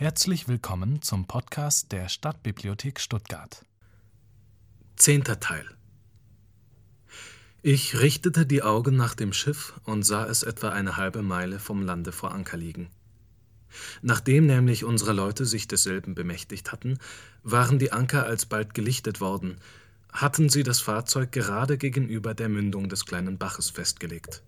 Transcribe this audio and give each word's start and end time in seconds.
Herzlich 0.00 0.46
willkommen 0.46 1.02
zum 1.02 1.26
Podcast 1.26 1.90
der 1.90 2.08
Stadtbibliothek 2.08 3.00
Stuttgart. 3.00 3.64
Zehnter 4.94 5.40
Teil. 5.40 5.66
Ich 7.62 7.98
richtete 7.98 8.46
die 8.46 8.62
Augen 8.62 8.94
nach 8.94 9.16
dem 9.16 9.32
Schiff 9.32 9.74
und 9.82 10.04
sah 10.04 10.24
es 10.26 10.44
etwa 10.44 10.68
eine 10.68 10.96
halbe 10.98 11.22
Meile 11.22 11.58
vom 11.58 11.82
Lande 11.82 12.12
vor 12.12 12.32
Anker 12.32 12.56
liegen. 12.56 12.90
Nachdem 14.00 14.46
nämlich 14.46 14.84
unsere 14.84 15.12
Leute 15.12 15.44
sich 15.44 15.66
desselben 15.66 16.14
bemächtigt 16.14 16.70
hatten, 16.70 17.00
waren 17.42 17.80
die 17.80 17.90
Anker 17.90 18.24
alsbald 18.24 18.74
gelichtet 18.74 19.20
worden, 19.20 19.56
hatten 20.12 20.48
sie 20.48 20.62
das 20.62 20.80
Fahrzeug 20.80 21.32
gerade 21.32 21.76
gegenüber 21.76 22.34
der 22.34 22.48
Mündung 22.48 22.88
des 22.88 23.04
kleinen 23.04 23.36
Baches 23.36 23.70
festgelegt. 23.70 24.44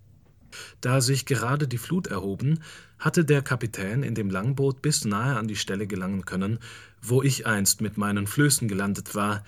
Da 0.81 1.01
sich 1.01 1.27
gerade 1.27 1.69
die 1.69 1.79
Flut 1.79 2.07
erhoben, 2.07 2.61
hatte 2.99 3.25
der 3.25 3.43
Kapitän 3.43 4.03
in 4.03 4.15
dem 4.15 4.31
Langboot 4.31 4.83
bis 4.83 5.05
nahe 5.05 5.37
an 5.37 5.49
die 5.49 5.57
Stelle 5.57 5.87
gelangen 5.87 6.25
können, 6.25 6.59
wo 7.03 7.23
ich 7.23 7.47
einst 7.47 7.81
mit 7.81 7.97
meinen 7.97 8.27
Flößen 8.27 8.69
gelandet 8.69 9.15
war, 9.15 9.45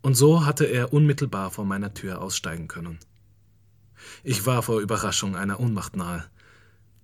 und 0.00 0.14
so 0.14 0.46
hatte 0.46 0.64
er 0.64 0.92
unmittelbar 0.92 1.50
vor 1.50 1.64
meiner 1.64 1.92
Tür 1.92 2.20
aussteigen 2.22 2.68
können. 2.68 2.98
Ich 4.22 4.46
war 4.46 4.62
vor 4.62 4.80
Überraschung 4.80 5.36
einer 5.36 5.60
Ohnmacht 5.60 5.96
nahe, 5.96 6.24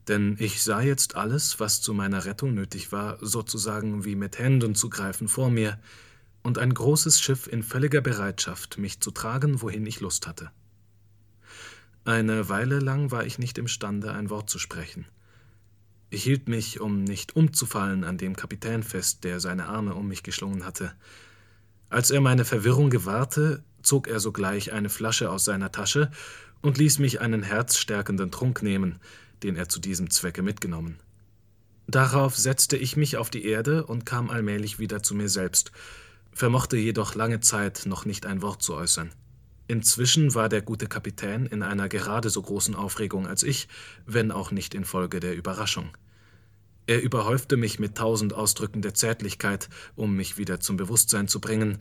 denn 0.08 0.36
ich 0.38 0.62
sah 0.62 0.80
jetzt 0.80 1.16
alles, 1.16 1.60
was 1.60 1.80
zu 1.80 1.94
meiner 1.94 2.24
Rettung 2.24 2.54
nötig 2.54 2.92
war, 2.92 3.18
sozusagen 3.20 4.04
wie 4.04 4.16
mit 4.16 4.38
Händen 4.38 4.74
zu 4.74 4.90
greifen 4.90 5.28
vor 5.28 5.50
mir, 5.50 5.78
und 6.42 6.58
ein 6.58 6.74
großes 6.74 7.20
Schiff 7.20 7.46
in 7.46 7.62
völliger 7.62 8.02
Bereitschaft, 8.02 8.76
mich 8.76 9.00
zu 9.00 9.10
tragen, 9.10 9.62
wohin 9.62 9.86
ich 9.86 10.00
Lust 10.00 10.26
hatte. 10.26 10.50
Eine 12.04 12.50
Weile 12.50 12.80
lang 12.80 13.10
war 13.10 13.24
ich 13.24 13.38
nicht 13.38 13.56
imstande, 13.56 14.12
ein 14.12 14.28
Wort 14.28 14.50
zu 14.50 14.58
sprechen. 14.58 15.06
Ich 16.10 16.22
hielt 16.22 16.48
mich, 16.48 16.78
um 16.78 17.02
nicht 17.02 17.34
umzufallen, 17.34 18.04
an 18.04 18.18
dem 18.18 18.36
Kapitän 18.36 18.82
fest, 18.82 19.24
der 19.24 19.40
seine 19.40 19.66
Arme 19.66 19.94
um 19.94 20.06
mich 20.06 20.22
geschlungen 20.22 20.66
hatte. 20.66 20.92
Als 21.88 22.10
er 22.10 22.20
meine 22.20 22.44
Verwirrung 22.44 22.90
gewahrte, 22.90 23.64
zog 23.82 24.06
er 24.06 24.20
sogleich 24.20 24.72
eine 24.72 24.90
Flasche 24.90 25.30
aus 25.30 25.46
seiner 25.46 25.72
Tasche 25.72 26.10
und 26.60 26.76
ließ 26.76 26.98
mich 26.98 27.22
einen 27.22 27.42
herzstärkenden 27.42 28.30
Trunk 28.30 28.62
nehmen, 28.62 29.00
den 29.42 29.56
er 29.56 29.70
zu 29.70 29.80
diesem 29.80 30.10
Zwecke 30.10 30.42
mitgenommen. 30.42 30.98
Darauf 31.86 32.36
setzte 32.36 32.76
ich 32.76 32.98
mich 32.98 33.16
auf 33.16 33.30
die 33.30 33.46
Erde 33.46 33.86
und 33.86 34.04
kam 34.04 34.28
allmählich 34.28 34.78
wieder 34.78 35.02
zu 35.02 35.14
mir 35.14 35.30
selbst, 35.30 35.72
vermochte 36.32 36.76
jedoch 36.76 37.14
lange 37.14 37.40
Zeit 37.40 37.84
noch 37.86 38.04
nicht 38.04 38.26
ein 38.26 38.42
Wort 38.42 38.62
zu 38.62 38.74
äußern. 38.74 39.10
Inzwischen 39.66 40.34
war 40.34 40.48
der 40.48 40.60
gute 40.60 40.86
Kapitän 40.86 41.46
in 41.46 41.62
einer 41.62 41.88
gerade 41.88 42.28
so 42.28 42.42
großen 42.42 42.74
Aufregung 42.74 43.26
als 43.26 43.42
ich, 43.42 43.68
wenn 44.04 44.30
auch 44.30 44.50
nicht 44.50 44.74
infolge 44.74 45.20
der 45.20 45.34
Überraschung. 45.34 45.96
Er 46.86 47.02
überhäufte 47.02 47.56
mich 47.56 47.78
mit 47.78 47.96
tausend 47.96 48.34
Ausdrücken 48.34 48.82
der 48.82 48.92
Zärtlichkeit, 48.92 49.70
um 49.96 50.14
mich 50.14 50.36
wieder 50.36 50.60
zum 50.60 50.76
Bewusstsein 50.76 51.28
zu 51.28 51.40
bringen, 51.40 51.78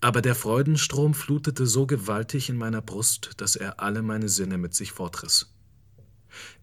aber 0.00 0.22
der 0.22 0.34
Freudenstrom 0.34 1.14
flutete 1.14 1.66
so 1.66 1.86
gewaltig 1.86 2.48
in 2.48 2.56
meiner 2.56 2.80
Brust, 2.80 3.32
dass 3.36 3.54
er 3.54 3.80
alle 3.80 4.02
meine 4.02 4.28
Sinne 4.28 4.58
mit 4.58 4.74
sich 4.74 4.90
fortriss. 4.90 5.54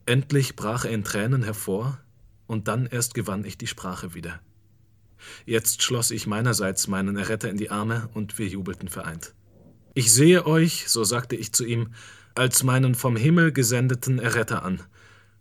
Endlich 0.05 0.55
brach 0.55 0.85
er 0.85 0.91
in 0.91 1.03
Tränen 1.03 1.43
hervor, 1.43 1.99
und 2.47 2.67
dann 2.67 2.87
erst 2.87 3.13
gewann 3.13 3.45
ich 3.45 3.57
die 3.57 3.67
Sprache 3.67 4.13
wieder. 4.13 4.39
Jetzt 5.45 5.83
schloss 5.83 6.11
ich 6.11 6.27
meinerseits 6.27 6.87
meinen 6.87 7.17
Erretter 7.17 7.49
in 7.49 7.57
die 7.57 7.69
Arme, 7.69 8.09
und 8.13 8.37
wir 8.37 8.47
jubelten 8.47 8.89
vereint. 8.89 9.33
Ich 9.97 10.13
sehe 10.13 10.45
euch, 10.45 10.83
so 10.89 11.03
sagte 11.03 11.35
ich 11.35 11.53
zu 11.53 11.65
ihm, 11.65 11.87
als 12.35 12.61
meinen 12.61 12.93
vom 12.93 13.15
Himmel 13.15 13.51
gesendeten 13.51 14.19
Erretter 14.19 14.61
an, 14.61 14.83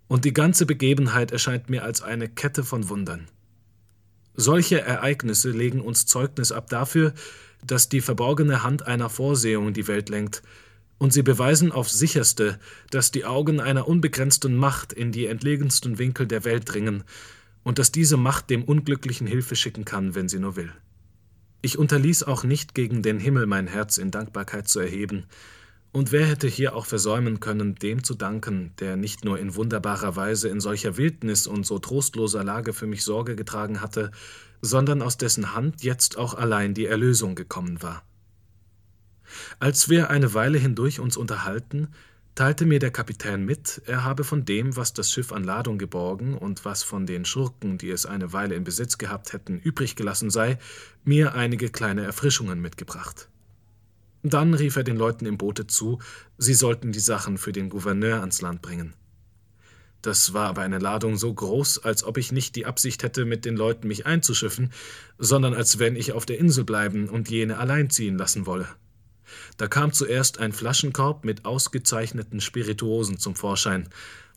und 0.08 0.24
die 0.24 0.32
ganze 0.32 0.64
Begebenheit 0.64 1.30
erscheint 1.30 1.68
mir 1.68 1.84
als 1.84 2.00
eine 2.00 2.26
Kette 2.26 2.64
von 2.64 2.88
Wundern. 2.88 3.28
Solche 4.34 4.80
Ereignisse 4.80 5.50
legen 5.50 5.82
uns 5.82 6.06
Zeugnis 6.06 6.52
ab 6.52 6.70
dafür, 6.70 7.12
dass 7.66 7.90
die 7.90 8.00
verborgene 8.00 8.62
Hand 8.62 8.86
einer 8.86 9.10
Vorsehung 9.10 9.74
die 9.74 9.88
Welt 9.88 10.08
lenkt, 10.08 10.42
und 10.96 11.12
sie 11.12 11.22
beweisen 11.22 11.70
aufs 11.70 11.98
sicherste, 11.98 12.58
dass 12.88 13.10
die 13.10 13.26
Augen 13.26 13.60
einer 13.60 13.86
unbegrenzten 13.86 14.56
Macht 14.56 14.94
in 14.94 15.12
die 15.12 15.26
entlegensten 15.26 15.98
Winkel 15.98 16.26
der 16.26 16.46
Welt 16.46 16.72
dringen, 16.72 17.04
und 17.62 17.78
dass 17.78 17.92
diese 17.92 18.16
Macht 18.16 18.48
dem 18.48 18.64
Unglücklichen 18.64 19.26
Hilfe 19.26 19.54
schicken 19.54 19.84
kann, 19.84 20.14
wenn 20.14 20.30
sie 20.30 20.38
nur 20.38 20.56
will. 20.56 20.72
Ich 21.66 21.78
unterließ 21.78 22.22
auch 22.22 22.44
nicht 22.44 22.76
gegen 22.76 23.02
den 23.02 23.18
Himmel 23.18 23.46
mein 23.46 23.66
Herz 23.66 23.98
in 23.98 24.12
Dankbarkeit 24.12 24.68
zu 24.68 24.78
erheben, 24.78 25.26
und 25.90 26.12
wer 26.12 26.24
hätte 26.24 26.46
hier 26.46 26.76
auch 26.76 26.86
versäumen 26.86 27.40
können, 27.40 27.74
dem 27.74 28.04
zu 28.04 28.14
danken, 28.14 28.72
der 28.78 28.96
nicht 28.96 29.24
nur 29.24 29.40
in 29.40 29.56
wunderbarer 29.56 30.14
Weise 30.14 30.48
in 30.48 30.60
solcher 30.60 30.96
Wildnis 30.96 31.48
und 31.48 31.66
so 31.66 31.80
trostloser 31.80 32.44
Lage 32.44 32.72
für 32.72 32.86
mich 32.86 33.02
Sorge 33.02 33.34
getragen 33.34 33.80
hatte, 33.80 34.12
sondern 34.62 35.02
aus 35.02 35.16
dessen 35.16 35.54
Hand 35.56 35.82
jetzt 35.82 36.16
auch 36.16 36.34
allein 36.34 36.72
die 36.72 36.86
Erlösung 36.86 37.34
gekommen 37.34 37.82
war. 37.82 38.04
Als 39.58 39.88
wir 39.88 40.08
eine 40.08 40.34
Weile 40.34 40.58
hindurch 40.58 41.00
uns 41.00 41.16
unterhalten, 41.16 41.88
teilte 42.36 42.66
mir 42.66 42.78
der 42.78 42.90
Kapitän 42.90 43.44
mit, 43.44 43.82
er 43.86 44.04
habe 44.04 44.22
von 44.22 44.44
dem, 44.44 44.76
was 44.76 44.92
das 44.92 45.10
Schiff 45.10 45.32
an 45.32 45.42
Ladung 45.42 45.78
geborgen 45.78 46.36
und 46.36 46.64
was 46.66 46.82
von 46.82 47.06
den 47.06 47.24
Schurken, 47.24 47.78
die 47.78 47.90
es 47.90 48.04
eine 48.04 48.32
Weile 48.32 48.54
in 48.54 48.62
Besitz 48.62 48.98
gehabt 48.98 49.32
hätten, 49.32 49.58
übrig 49.58 49.96
gelassen 49.96 50.30
sei, 50.30 50.58
mir 51.02 51.34
einige 51.34 51.70
kleine 51.70 52.04
Erfrischungen 52.04 52.60
mitgebracht. 52.60 53.30
Dann 54.22 54.52
rief 54.54 54.76
er 54.76 54.84
den 54.84 54.96
Leuten 54.96 55.24
im 55.24 55.38
Boote 55.38 55.66
zu, 55.66 55.98
sie 56.36 56.54
sollten 56.54 56.92
die 56.92 57.00
Sachen 57.00 57.38
für 57.38 57.52
den 57.52 57.70
Gouverneur 57.70 58.20
ans 58.20 58.42
Land 58.42 58.60
bringen. 58.60 58.92
Das 60.02 60.34
war 60.34 60.48
aber 60.48 60.60
eine 60.60 60.78
Ladung 60.78 61.16
so 61.16 61.32
groß, 61.32 61.84
als 61.84 62.04
ob 62.04 62.18
ich 62.18 62.32
nicht 62.32 62.54
die 62.54 62.66
Absicht 62.66 63.02
hätte, 63.02 63.24
mit 63.24 63.46
den 63.46 63.56
Leuten 63.56 63.88
mich 63.88 64.04
einzuschiffen, 64.04 64.72
sondern 65.18 65.54
als 65.54 65.78
wenn 65.78 65.96
ich 65.96 66.12
auf 66.12 66.26
der 66.26 66.38
Insel 66.38 66.64
bleiben 66.64 67.08
und 67.08 67.30
jene 67.30 67.56
allein 67.56 67.88
ziehen 67.88 68.18
lassen 68.18 68.44
wolle. 68.44 68.68
Da 69.56 69.68
kam 69.68 69.92
zuerst 69.92 70.38
ein 70.38 70.52
Flaschenkorb 70.52 71.24
mit 71.24 71.44
ausgezeichneten 71.44 72.40
Spirituosen 72.40 73.18
zum 73.18 73.34
Vorschein, 73.34 73.88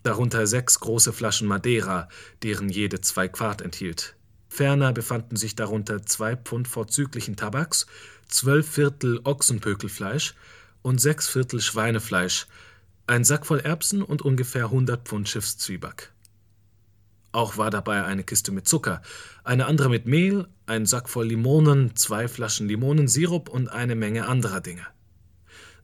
darunter 0.04 0.48
sechs 0.48 0.80
große 0.80 1.14
Flaschen 1.14 1.48
Madeira, 1.48 2.10
deren 2.44 2.70
jede 2.70 3.02
zwei 3.02 3.28
Quart 3.28 3.62
enthielt. 3.62 4.16
Ferner 4.48 4.94
befanden 4.94 5.36
sich 5.36 5.56
darunter 5.56 6.06
zwei 6.06 6.36
Pfund 6.36 6.68
vorzüglichen 6.68 7.36
Tabaks, 7.36 7.86
zwölf 8.28 8.70
Viertel 8.70 9.20
Ochsenpökelfleisch 9.24 10.34
und 10.82 11.00
sechs 11.00 11.28
Viertel 11.28 11.62
Schweinefleisch, 11.62 12.48
ein 13.08 13.24
Sack 13.24 13.46
voll 13.46 13.60
Erbsen 13.60 14.04
und 14.04 14.22
ungefähr 14.22 14.70
hundert 14.70 15.08
Pfund 15.08 15.28
Schiffszwieback. 15.28 16.12
Auch 17.32 17.58
war 17.58 17.70
dabei 17.70 18.04
eine 18.04 18.24
Kiste 18.24 18.52
mit 18.52 18.68
Zucker, 18.68 19.02
eine 19.44 19.68
andere 19.68 19.90
mit 19.90 20.08
Mehl, 20.08 20.48
ein 20.66 20.86
Sack 20.86 21.10
voll 21.10 21.28
Limonen, 21.28 21.96
zwei 21.96 22.28
Flaschen 22.28 22.68
Limonensirup 22.68 23.50
und 23.50 23.68
eine 23.68 23.96
Menge 23.96 24.28
anderer 24.28 24.62
Dinge. 24.62 24.86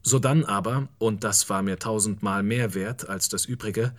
Sodann 0.02 0.44
aber, 0.44 0.88
und 0.98 1.24
das 1.24 1.50
war 1.50 1.62
mir 1.62 1.78
tausendmal 1.78 2.44
mehr 2.44 2.74
wert 2.74 3.10
als 3.10 3.30
das 3.30 3.46
übrige, 3.46 3.94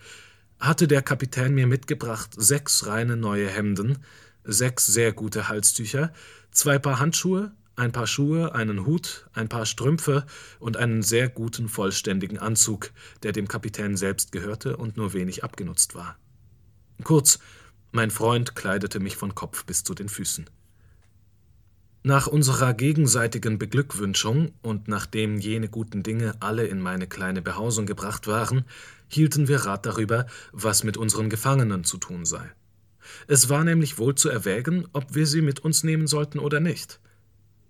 hatte 0.59 0.87
der 0.87 1.01
Kapitän 1.01 1.53
mir 1.53 1.67
mitgebracht 1.67 2.31
sechs 2.35 2.85
reine 2.85 3.15
neue 3.15 3.47
Hemden, 3.47 3.99
sechs 4.43 4.85
sehr 4.85 5.13
gute 5.13 5.47
Halstücher, 5.49 6.11
zwei 6.51 6.79
Paar 6.79 6.99
Handschuhe, 6.99 7.51
ein 7.75 7.91
paar 7.91 8.07
Schuhe, 8.07 8.55
einen 8.55 8.85
Hut, 8.85 9.29
ein 9.33 9.49
paar 9.49 9.65
Strümpfe 9.65 10.25
und 10.59 10.77
einen 10.77 11.03
sehr 11.03 11.29
guten 11.29 11.69
vollständigen 11.69 12.39
Anzug, 12.39 12.91
der 13.23 13.33
dem 13.33 13.47
Kapitän 13.47 13.95
selbst 13.95 14.31
gehörte 14.31 14.77
und 14.77 14.97
nur 14.97 15.13
wenig 15.13 15.43
abgenutzt 15.43 15.93
war. 15.93 16.17
Kurz, 17.03 17.39
mein 17.91 18.11
Freund 18.11 18.55
kleidete 18.55 18.99
mich 18.99 19.15
von 19.15 19.35
Kopf 19.35 19.65
bis 19.65 19.83
zu 19.83 19.93
den 19.93 20.09
Füßen. 20.09 20.49
Nach 22.03 22.27
unserer 22.27 22.73
gegenseitigen 22.73 23.57
Beglückwünschung 23.57 24.53
und 24.61 24.87
nachdem 24.87 25.39
jene 25.39 25.67
guten 25.67 26.03
Dinge 26.03 26.35
alle 26.39 26.65
in 26.65 26.79
meine 26.79 27.07
kleine 27.07 27.41
Behausung 27.41 27.85
gebracht 27.85 28.27
waren, 28.27 28.65
hielten 29.07 29.47
wir 29.47 29.65
Rat 29.65 29.85
darüber, 29.85 30.25
was 30.51 30.83
mit 30.83 30.95
unseren 30.95 31.29
Gefangenen 31.29 31.83
zu 31.83 31.97
tun 31.97 32.25
sei. 32.25 32.49
Es 33.27 33.49
war 33.49 33.63
nämlich 33.63 33.97
wohl 33.97 34.15
zu 34.15 34.29
erwägen, 34.29 34.87
ob 34.93 35.15
wir 35.15 35.27
sie 35.27 35.41
mit 35.41 35.59
uns 35.61 35.83
nehmen 35.83 36.07
sollten 36.07 36.39
oder 36.39 36.59
nicht. 36.59 36.99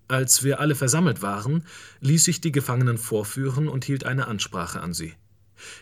Als 0.07 0.43
wir 0.43 0.59
alle 0.59 0.75
versammelt 0.75 1.21
waren, 1.21 1.65
ließ 2.01 2.27
ich 2.27 2.39
die 2.39 2.51
Gefangenen 2.51 2.97
vorführen 2.97 3.67
und 3.67 3.85
hielt 3.85 4.05
eine 4.05 4.27
Ansprache 4.27 4.81
an 4.81 4.93
sie. 4.93 5.13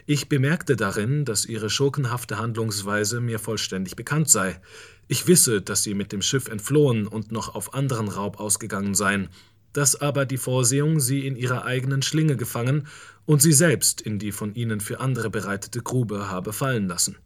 Ich 0.05 0.29
bemerkte 0.29 0.75
darin, 0.75 1.25
dass 1.25 1.45
ihre 1.45 1.69
schurkenhafte 1.69 2.37
Handlungsweise 2.37 3.21
mir 3.21 3.39
vollständig 3.39 3.95
bekannt 3.95 4.29
sei. 4.29 4.59
Ich 5.07 5.27
wisse, 5.27 5.61
dass 5.61 5.83
sie 5.83 5.93
mit 5.93 6.11
dem 6.11 6.21
Schiff 6.21 6.47
entflohen 6.47 7.07
und 7.07 7.31
noch 7.31 7.55
auf 7.55 7.73
anderen 7.73 8.07
Raub 8.07 8.39
ausgegangen 8.39 8.95
seien, 8.95 9.29
dass 9.73 9.99
aber 9.99 10.25
die 10.25 10.37
Vorsehung 10.37 10.99
sie 10.99 11.27
in 11.27 11.35
ihrer 11.35 11.65
eigenen 11.65 12.01
Schlinge 12.01 12.37
gefangen 12.37 12.87
und 13.25 13.41
sie 13.41 13.53
selbst 13.53 14.01
in 14.01 14.19
die 14.19 14.31
von 14.31 14.55
ihnen 14.55 14.79
für 14.79 14.99
andere 14.99 15.29
bereitete 15.29 15.81
Grube 15.81 16.29
habe 16.29 16.53
fallen 16.53 16.87
lassen. 16.87 17.17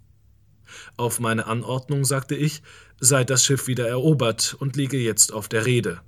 Auf 0.98 1.19
meine 1.19 1.48
Anordnung, 1.48 2.06
sagte 2.06 2.36
ich, 2.36 2.62
sei 3.00 3.24
das 3.24 3.46
Schiff 3.46 3.68
wieder 3.68 3.88
erobert 3.88 4.56
und 4.60 4.75
liege 4.75 4.98
jetzt 4.98 5.31
auf 5.31 5.48
der 5.48 5.66
Rede. 5.66 6.01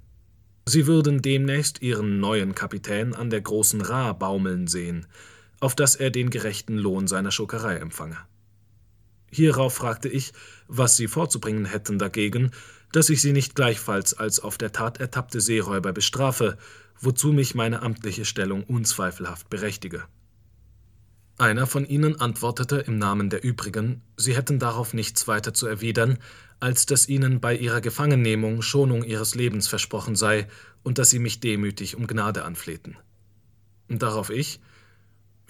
Sie 0.65 0.85
würden 0.87 1.21
demnächst 1.21 1.81
ihren 1.81 2.19
neuen 2.19 2.53
Kapitän 2.53 3.13
an 3.15 3.29
der 3.29 3.41
großen 3.41 3.81
Ra 3.81 4.13
baumeln 4.13 4.67
sehen, 4.67 5.07
auf 5.61 5.75
dass 5.75 5.95
er 5.95 6.11
den 6.11 6.29
gerechten 6.29 6.77
Lohn 6.77 7.07
seiner 7.07 7.31
Schurkerei 7.31 7.77
empfange. 7.77 8.17
Hierauf 9.31 9.75
fragte 9.75 10.09
ich, 10.09 10.33
was 10.67 10.97
sie 10.97 11.07
vorzubringen 11.07 11.63
hätten 11.63 11.97
dagegen, 11.97 12.51
dass 12.91 13.09
ich 13.09 13.21
sie 13.21 13.31
nicht 13.31 13.55
gleichfalls 13.55 14.13
als 14.13 14.41
auf 14.41 14.57
der 14.57 14.73
Tat 14.73 14.99
ertappte 14.99 15.39
Seeräuber 15.39 15.93
bestrafe, 15.93 16.57
wozu 16.99 17.31
mich 17.31 17.55
meine 17.55 17.81
amtliche 17.81 18.25
Stellung 18.25 18.63
unzweifelhaft 18.63 19.49
berechtige. 19.49 20.03
Einer 21.37 21.65
von 21.65 21.85
ihnen 21.85 22.19
antwortete 22.19 22.77
im 22.77 22.97
Namen 22.99 23.29
der 23.29 23.43
übrigen, 23.43 24.01
sie 24.17 24.35
hätten 24.35 24.59
darauf 24.59 24.93
nichts 24.93 25.27
weiter 25.27 25.53
zu 25.53 25.65
erwidern, 25.65 26.19
als 26.59 26.85
dass 26.85 27.07
ihnen 27.07 27.39
bei 27.39 27.55
ihrer 27.55 27.81
Gefangennehmung 27.81 28.61
Schonung 28.61 29.03
ihres 29.03 29.33
Lebens 29.33 29.67
versprochen 29.67 30.15
sei 30.15 30.47
und 30.83 30.97
dass 30.97 31.09
sie 31.09 31.19
mich 31.19 31.39
demütig 31.39 31.95
um 31.95 32.05
Gnade 32.05 32.43
anflehten. 32.43 32.97
Darauf 33.87 34.29
ich, 34.29 34.59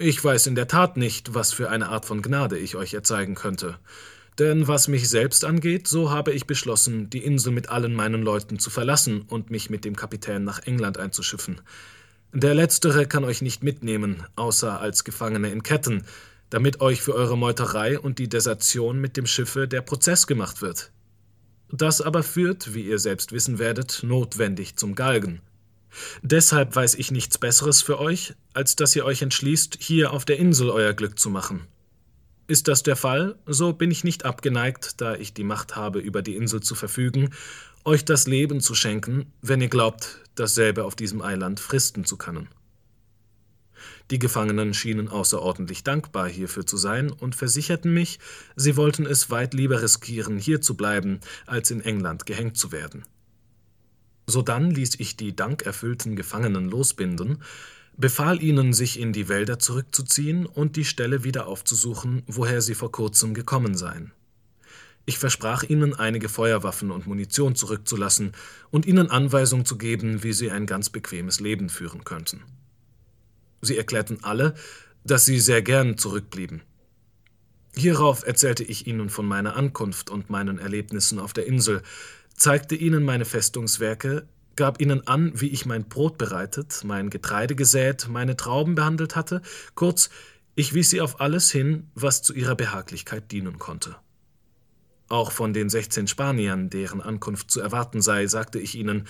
ich 0.02 0.22
weiß 0.22 0.48
in 0.48 0.56
der 0.56 0.66
Tat 0.66 0.96
nicht, 0.96 1.34
was 1.34 1.52
für 1.52 1.70
eine 1.70 1.88
Art 1.88 2.04
von 2.04 2.22
Gnade 2.22 2.58
ich 2.58 2.74
euch 2.74 2.92
erzeigen 2.92 3.34
könnte. 3.34 3.78
Denn 4.38 4.66
was 4.66 4.88
mich 4.88 5.08
selbst 5.08 5.44
angeht, 5.44 5.86
so 5.86 6.10
habe 6.10 6.32
ich 6.32 6.46
beschlossen, 6.46 7.08
die 7.08 7.24
Insel 7.24 7.52
mit 7.52 7.68
allen 7.68 7.94
meinen 7.94 8.22
Leuten 8.22 8.58
zu 8.58 8.70
verlassen 8.70 9.22
und 9.22 9.50
mich 9.50 9.70
mit 9.70 9.84
dem 9.84 9.94
Kapitän 9.94 10.42
nach 10.42 10.66
England 10.66 10.98
einzuschiffen. 10.98 11.60
Der 12.32 12.54
letztere 12.54 13.06
kann 13.06 13.24
euch 13.24 13.42
nicht 13.42 13.62
mitnehmen, 13.62 14.24
außer 14.36 14.80
als 14.80 15.04
Gefangene 15.04 15.50
in 15.50 15.62
Ketten, 15.62 16.04
damit 16.50 16.80
euch 16.80 17.02
für 17.02 17.14
eure 17.14 17.38
Meuterei 17.38 17.98
und 17.98 18.18
die 18.18 18.28
Desertion 18.28 19.00
mit 19.00 19.16
dem 19.16 19.26
Schiffe 19.26 19.68
der 19.68 19.82
Prozess 19.82 20.26
gemacht 20.26 20.62
wird. 20.62 20.90
Das 21.70 22.00
aber 22.00 22.22
führt, 22.22 22.74
wie 22.74 22.82
ihr 22.82 22.98
selbst 22.98 23.32
wissen 23.32 23.58
werdet, 23.58 24.02
notwendig 24.02 24.76
zum 24.76 24.94
Galgen. 24.94 25.40
Deshalb 26.22 26.74
weiß 26.74 26.94
ich 26.94 27.10
nichts 27.10 27.38
Besseres 27.38 27.82
für 27.82 27.98
euch, 27.98 28.34
als 28.54 28.76
dass 28.76 28.96
ihr 28.96 29.04
euch 29.04 29.22
entschließt, 29.22 29.78
hier 29.80 30.12
auf 30.12 30.24
der 30.24 30.38
Insel 30.38 30.70
euer 30.70 30.94
Glück 30.94 31.18
zu 31.18 31.30
machen. 31.30 31.66
Ist 32.48 32.68
das 32.68 32.82
der 32.82 32.96
Fall, 32.96 33.38
so 33.46 33.72
bin 33.72 33.90
ich 33.90 34.04
nicht 34.04 34.24
abgeneigt, 34.24 35.00
da 35.00 35.14
ich 35.14 35.32
die 35.32 35.44
Macht 35.44 35.76
habe, 35.76 36.00
über 36.00 36.22
die 36.22 36.36
Insel 36.36 36.60
zu 36.60 36.74
verfügen, 36.74 37.30
euch 37.84 38.04
das 38.04 38.26
Leben 38.26 38.60
zu 38.60 38.74
schenken, 38.74 39.32
wenn 39.40 39.60
ihr 39.60 39.68
glaubt, 39.68 40.20
dasselbe 40.34 40.84
auf 40.84 40.96
diesem 40.96 41.22
Eiland 41.22 41.60
fristen 41.60 42.04
zu 42.04 42.16
können. 42.16 42.48
Die 44.10 44.18
Gefangenen 44.18 44.74
schienen 44.74 45.08
außerordentlich 45.08 45.82
dankbar 45.84 46.28
hierfür 46.28 46.66
zu 46.66 46.76
sein 46.76 47.10
und 47.10 47.34
versicherten 47.34 47.92
mich, 47.92 48.18
sie 48.56 48.76
wollten 48.76 49.06
es 49.06 49.30
weit 49.30 49.54
lieber 49.54 49.82
riskieren, 49.82 50.38
hier 50.38 50.60
zu 50.60 50.76
bleiben, 50.76 51.20
als 51.46 51.70
in 51.70 51.80
England 51.80 52.26
gehängt 52.26 52.56
zu 52.56 52.72
werden. 52.72 53.04
Sodann 54.26 54.70
ließ 54.70 55.00
ich 55.00 55.16
die 55.16 55.34
dankerfüllten 55.34 56.16
Gefangenen 56.16 56.68
losbinden, 56.68 57.42
befahl 57.96 58.42
ihnen, 58.42 58.72
sich 58.72 58.98
in 58.98 59.12
die 59.12 59.28
Wälder 59.28 59.58
zurückzuziehen 59.58 60.46
und 60.46 60.76
die 60.76 60.84
Stelle 60.84 61.24
wieder 61.24 61.46
aufzusuchen, 61.46 62.22
woher 62.26 62.62
sie 62.62 62.74
vor 62.74 62.92
kurzem 62.92 63.34
gekommen 63.34 63.76
seien. 63.76 64.12
Ich 65.04 65.18
versprach 65.18 65.64
ihnen, 65.64 65.94
einige 65.94 66.28
Feuerwaffen 66.28 66.92
und 66.92 67.06
Munition 67.06 67.56
zurückzulassen 67.56 68.32
und 68.70 68.86
ihnen 68.86 69.10
Anweisung 69.10 69.64
zu 69.64 69.76
geben, 69.76 70.22
wie 70.22 70.32
sie 70.32 70.50
ein 70.50 70.66
ganz 70.66 70.90
bequemes 70.90 71.40
Leben 71.40 71.68
führen 71.68 72.04
könnten. 72.04 72.42
Sie 73.60 73.76
erklärten 73.76 74.18
alle, 74.22 74.54
dass 75.04 75.24
sie 75.24 75.40
sehr 75.40 75.62
gern 75.62 75.98
zurückblieben. 75.98 76.62
Hierauf 77.74 78.24
erzählte 78.26 78.62
ich 78.62 78.86
ihnen 78.86 79.08
von 79.08 79.26
meiner 79.26 79.56
Ankunft 79.56 80.10
und 80.10 80.30
meinen 80.30 80.58
Erlebnissen 80.58 81.18
auf 81.18 81.32
der 81.32 81.46
Insel, 81.46 81.82
zeigte 82.42 82.74
ihnen 82.74 83.04
meine 83.04 83.24
Festungswerke, 83.24 84.26
gab 84.56 84.80
ihnen 84.80 85.06
an, 85.06 85.32
wie 85.40 85.50
ich 85.50 85.64
mein 85.64 85.88
Brot 85.88 86.18
bereitet, 86.18 86.82
mein 86.84 87.08
Getreide 87.08 87.54
gesät, 87.54 88.08
meine 88.08 88.36
Trauben 88.36 88.74
behandelt 88.74 89.14
hatte, 89.14 89.42
kurz, 89.76 90.10
ich 90.56 90.74
wies 90.74 90.90
sie 90.90 91.00
auf 91.00 91.20
alles 91.20 91.52
hin, 91.52 91.86
was 91.94 92.20
zu 92.20 92.34
ihrer 92.34 92.56
Behaglichkeit 92.56 93.30
dienen 93.30 93.60
konnte. 93.60 93.94
Auch 95.08 95.30
von 95.30 95.52
den 95.52 95.70
sechzehn 95.70 96.08
Spaniern, 96.08 96.68
deren 96.68 97.00
Ankunft 97.00 97.48
zu 97.48 97.60
erwarten 97.60 98.02
sei, 98.02 98.26
sagte 98.26 98.58
ich 98.58 98.74
ihnen, 98.74 99.06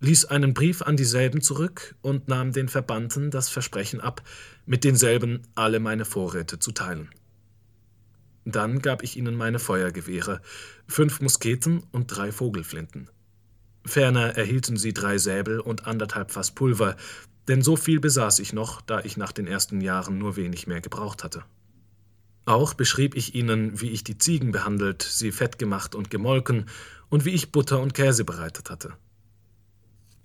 ließ 0.00 0.26
einen 0.26 0.52
Brief 0.52 0.82
an 0.82 0.98
dieselben 0.98 1.40
zurück 1.40 1.94
und 2.02 2.28
nahm 2.28 2.52
den 2.52 2.68
Verbannten 2.68 3.30
das 3.30 3.48
Versprechen 3.48 4.02
ab, 4.02 4.22
mit 4.66 4.84
denselben 4.84 5.40
alle 5.54 5.80
meine 5.80 6.04
Vorräte 6.04 6.58
zu 6.58 6.72
teilen. 6.72 7.08
Dann 8.44 8.80
gab 8.80 9.02
ich 9.02 9.16
ihnen 9.16 9.34
meine 9.34 9.58
Feuergewehre, 9.58 10.40
fünf 10.86 11.20
Musketen 11.20 11.82
und 11.92 12.08
drei 12.08 12.30
Vogelflinten. 12.30 13.08
Ferner 13.86 14.36
erhielten 14.36 14.76
sie 14.76 14.92
drei 14.92 15.18
Säbel 15.18 15.60
und 15.60 15.86
anderthalb 15.86 16.30
Fass 16.30 16.50
Pulver, 16.50 16.96
denn 17.48 17.62
so 17.62 17.76
viel 17.76 18.00
besaß 18.00 18.38
ich 18.38 18.52
noch, 18.52 18.80
da 18.80 19.00
ich 19.00 19.16
nach 19.16 19.32
den 19.32 19.46
ersten 19.46 19.80
Jahren 19.80 20.18
nur 20.18 20.36
wenig 20.36 20.66
mehr 20.66 20.80
gebraucht 20.80 21.24
hatte. 21.24 21.44
Auch 22.46 22.74
beschrieb 22.74 23.14
ich 23.14 23.34
ihnen, 23.34 23.80
wie 23.80 23.90
ich 23.90 24.04
die 24.04 24.18
Ziegen 24.18 24.52
behandelt, 24.52 25.02
sie 25.02 25.32
fett 25.32 25.58
gemacht 25.58 25.94
und 25.94 26.10
gemolken 26.10 26.66
und 27.08 27.24
wie 27.24 27.30
ich 27.30 27.52
Butter 27.52 27.80
und 27.80 27.94
Käse 27.94 28.24
bereitet 28.24 28.70
hatte. 28.70 28.94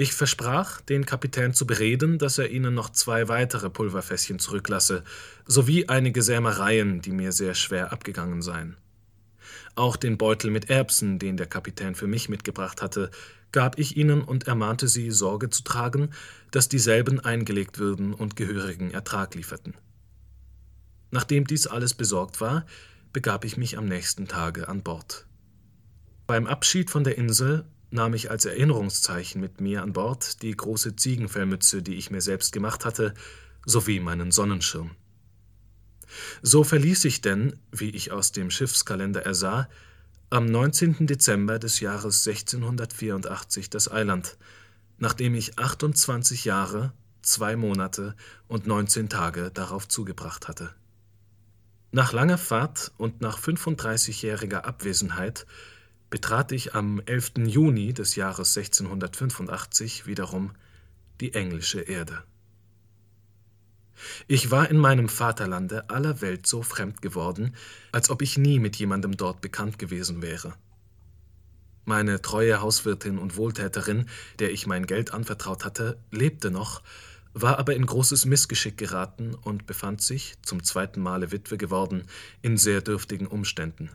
Ich 0.01 0.13
versprach, 0.13 0.79
den 0.79 1.05
Kapitän 1.05 1.53
zu 1.53 1.67
bereden, 1.67 2.19
dass 2.19 2.37
er 2.37 2.49
ihnen 2.49 2.73
noch 2.73 2.89
zwei 2.89 3.27
weitere 3.27 3.69
Pulverfässchen 3.69 4.39
zurücklasse, 4.39 5.03
sowie 5.45 5.89
einige 5.89 6.23
Sämereien, 6.23 7.01
die 7.01 7.11
mir 7.11 7.33
sehr 7.33 7.53
schwer 7.53 7.91
abgegangen 7.91 8.41
seien. 8.41 8.77
Auch 9.75 9.97
den 9.97 10.17
Beutel 10.17 10.51
mit 10.51 10.69
Erbsen, 10.69 11.19
den 11.19 11.35
der 11.35 11.47
Kapitän 11.47 11.95
für 11.95 12.07
mich 12.07 12.29
mitgebracht 12.29 12.81
hatte, 12.81 13.11
gab 13.51 13.77
ich 13.77 13.97
ihnen 13.97 14.21
und 14.21 14.47
ermahnte 14.47 14.87
sie, 14.87 15.11
Sorge 15.11 15.49
zu 15.49 15.63
tragen, 15.63 16.11
dass 16.51 16.69
dieselben 16.69 17.19
eingelegt 17.19 17.77
würden 17.77 18.13
und 18.13 18.37
gehörigen 18.37 18.91
Ertrag 18.91 19.35
lieferten. 19.35 19.73
Nachdem 21.11 21.45
dies 21.45 21.67
alles 21.67 21.93
besorgt 21.93 22.39
war, 22.39 22.65
begab 23.11 23.43
ich 23.43 23.57
mich 23.57 23.77
am 23.77 23.85
nächsten 23.85 24.29
Tage 24.29 24.69
an 24.69 24.81
Bord. 24.81 25.25
Beim 26.25 26.47
Abschied 26.47 26.89
von 26.89 27.03
der 27.03 27.17
Insel 27.17 27.65
nahm 27.91 28.13
ich 28.13 28.31
als 28.31 28.45
Erinnerungszeichen 28.45 29.41
mit 29.41 29.61
mir 29.61 29.83
an 29.83 29.93
Bord 29.93 30.41
die 30.41 30.55
große 30.55 30.95
Ziegenfellmütze, 30.95 31.81
die 31.81 31.95
ich 31.95 32.11
mir 32.11 32.21
selbst 32.21 32.51
gemacht 32.51 32.85
hatte, 32.85 33.13
sowie 33.65 33.99
meinen 33.99 34.31
Sonnenschirm. 34.31 34.91
So 36.41 36.63
verließ 36.63 37.05
ich 37.05 37.21
denn, 37.21 37.59
wie 37.71 37.89
ich 37.89 38.11
aus 38.11 38.31
dem 38.31 38.49
Schiffskalender 38.49 39.25
ersah, 39.25 39.69
am 40.31 40.45
19. 40.45 41.07
Dezember 41.07 41.57
des 41.57 41.79
Jahres 41.79 42.27
1684 42.27 43.69
das 43.69 43.91
Eiland, 43.91 44.37
nachdem 44.97 45.33
ich 45.33 45.57
28 45.57 46.45
Jahre, 46.45 46.93
zwei 47.21 47.55
Monate 47.55 48.15
und 48.47 48.67
19 48.67 49.09
Tage 49.09 49.51
darauf 49.51 49.87
zugebracht 49.87 50.47
hatte. 50.47 50.73
Nach 51.91 52.13
langer 52.13 52.37
Fahrt 52.37 52.91
und 52.97 53.21
nach 53.21 53.39
35-jähriger 53.39 54.59
Abwesenheit 54.59 55.47
betrat 56.09 56.51
ich 56.51 56.73
am 56.73 57.01
11. 57.05 57.33
Juni 57.45 57.93
des 57.93 58.15
Jahres 58.15 58.57
1685 58.57 60.07
wiederum 60.07 60.51
die 61.21 61.33
englische 61.33 61.81
Erde. 61.81 62.23
Ich 64.27 64.49
war 64.49 64.69
in 64.69 64.77
meinem 64.77 65.09
Vaterlande 65.09 65.89
aller 65.89 66.21
Welt 66.21 66.47
so 66.47 66.63
fremd 66.63 67.01
geworden, 67.01 67.55
als 67.91 68.09
ob 68.09 68.21
ich 68.21 68.37
nie 68.37 68.59
mit 68.59 68.77
jemandem 68.77 69.17
dort 69.17 69.41
bekannt 69.41 69.77
gewesen 69.77 70.21
wäre. 70.21 70.53
Meine 71.85 72.21
treue 72.21 72.61
Hauswirtin 72.61 73.17
und 73.17 73.35
Wohltäterin, 73.35 74.07
der 74.37 74.51
ich 74.51 74.67
mein 74.67 74.85
Geld 74.85 75.13
anvertraut 75.13 75.65
hatte, 75.65 75.97
lebte 76.11 76.51
noch, 76.51 76.81
war 77.33 77.57
aber 77.59 77.75
in 77.75 77.85
großes 77.85 78.25
Missgeschick 78.25 78.77
geraten 78.77 79.33
und 79.33 79.65
befand 79.65 80.01
sich, 80.01 80.35
zum 80.41 80.63
zweiten 80.63 81.01
Male 81.01 81.31
Witwe 81.31 81.57
geworden, 81.57 82.03
in 82.41 82.57
sehr 82.57 82.81
dürftigen 82.81 83.27
Umständen. 83.27 83.89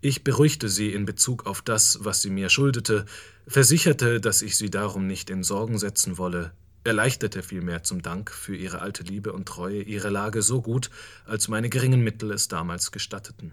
Ich 0.00 0.24
beruhigte 0.24 0.68
sie 0.68 0.92
in 0.92 1.04
Bezug 1.04 1.46
auf 1.46 1.62
das, 1.62 1.98
was 2.02 2.22
sie 2.22 2.30
mir 2.30 2.48
schuldete, 2.48 3.06
versicherte, 3.46 4.20
dass 4.20 4.42
ich 4.42 4.56
sie 4.56 4.70
darum 4.70 5.06
nicht 5.06 5.30
in 5.30 5.42
Sorgen 5.42 5.78
setzen 5.78 6.18
wolle, 6.18 6.52
erleichterte 6.84 7.42
vielmehr 7.42 7.82
zum 7.82 8.02
Dank 8.02 8.30
für 8.30 8.56
ihre 8.56 8.80
alte 8.80 9.02
Liebe 9.02 9.32
und 9.32 9.46
Treue 9.46 9.82
ihre 9.82 10.08
Lage 10.08 10.42
so 10.42 10.62
gut, 10.62 10.90
als 11.24 11.48
meine 11.48 11.68
geringen 11.68 12.02
Mittel 12.02 12.30
es 12.30 12.48
damals 12.48 12.92
gestatteten. 12.92 13.52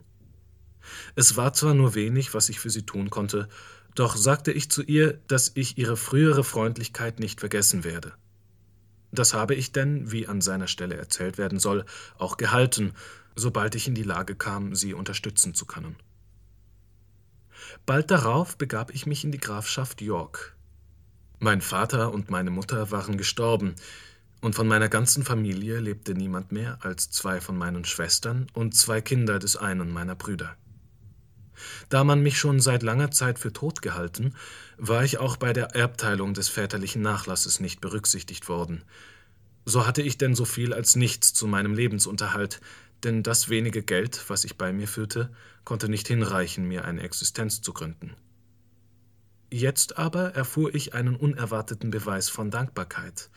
Es 1.15 1.35
war 1.37 1.53
zwar 1.53 1.73
nur 1.73 1.95
wenig, 1.95 2.33
was 2.33 2.49
ich 2.49 2.59
für 2.59 2.69
sie 2.69 2.85
tun 2.85 3.09
konnte, 3.09 3.47
doch 3.95 4.15
sagte 4.15 4.51
ich 4.51 4.69
zu 4.69 4.81
ihr, 4.83 5.19
dass 5.27 5.51
ich 5.55 5.77
ihre 5.77 5.97
frühere 5.97 6.43
Freundlichkeit 6.43 7.19
nicht 7.19 7.39
vergessen 7.39 7.83
werde. 7.83 8.13
Das 9.11 9.33
habe 9.35 9.53
ich 9.53 9.71
denn, 9.71 10.11
wie 10.11 10.27
an 10.27 10.41
seiner 10.41 10.67
Stelle 10.67 10.95
erzählt 10.95 11.37
werden 11.37 11.59
soll, 11.59 11.85
auch 12.17 12.37
gehalten, 12.37 12.93
sobald 13.35 13.75
ich 13.75 13.87
in 13.87 13.93
die 13.93 14.03
Lage 14.03 14.35
kam, 14.35 14.73
sie 14.75 14.93
unterstützen 14.93 15.53
zu 15.53 15.65
können. 15.65 15.95
Bald 17.85 18.11
darauf 18.11 18.57
begab 18.57 18.93
ich 18.93 19.05
mich 19.05 19.23
in 19.23 19.31
die 19.31 19.39
Grafschaft 19.39 20.01
York, 20.01 20.55
mein 21.43 21.59
Vater 21.59 22.13
und 22.13 22.29
meine 22.29 22.51
Mutter 22.51 22.89
waren 22.89 23.17
gestorben, 23.17 23.75
und 24.39 24.55
von 24.55 24.65
meiner 24.65 24.87
ganzen 24.87 25.25
Familie 25.25 25.81
lebte 25.81 26.13
niemand 26.13 26.53
mehr 26.53 26.77
als 26.81 27.11
zwei 27.11 27.41
von 27.41 27.57
meinen 27.57 27.83
Schwestern 27.83 28.47
und 28.53 28.75
zwei 28.75 29.01
Kinder 29.01 29.39
des 29.39 29.57
einen 29.57 29.91
meiner 29.91 30.15
Brüder. 30.15 30.55
Da 31.89 32.05
man 32.05 32.23
mich 32.23 32.37
schon 32.37 32.61
seit 32.61 32.81
langer 32.81 33.11
Zeit 33.11 33.39
für 33.39 33.51
tot 33.51 33.81
gehalten, 33.81 34.35
war 34.77 35.03
ich 35.03 35.17
auch 35.17 35.35
bei 35.35 35.51
der 35.51 35.75
Erbteilung 35.75 36.33
des 36.33 36.47
väterlichen 36.47 37.01
Nachlasses 37.01 37.59
nicht 37.59 37.81
berücksichtigt 37.81 38.47
worden. 38.47 38.83
So 39.65 39.85
hatte 39.85 40.01
ich 40.01 40.17
denn 40.17 40.33
so 40.33 40.45
viel 40.45 40.73
als 40.73 40.95
nichts 40.95 41.33
zu 41.33 41.45
meinem 41.45 41.73
Lebensunterhalt, 41.73 42.61
denn 43.03 43.23
das 43.23 43.49
wenige 43.49 43.83
Geld, 43.83 44.23
was 44.29 44.43
ich 44.43 44.57
bei 44.57 44.73
mir 44.73 44.87
führte, 44.87 45.31
konnte 45.65 45.89
nicht 45.89 46.07
hinreichen, 46.07 46.67
mir 46.67 46.85
eine 46.85 47.01
Existenz 47.01 47.61
zu 47.61 47.73
gründen. 47.73 48.15
Jetzt 49.51 49.97
aber 49.97 50.33
erfuhr 50.33 50.73
ich 50.73 50.93
einen 50.93 51.15
unerwarteten 51.15 51.91
Beweis 51.91 52.29
von 52.29 52.49
Dankbarkeit. 52.49 53.29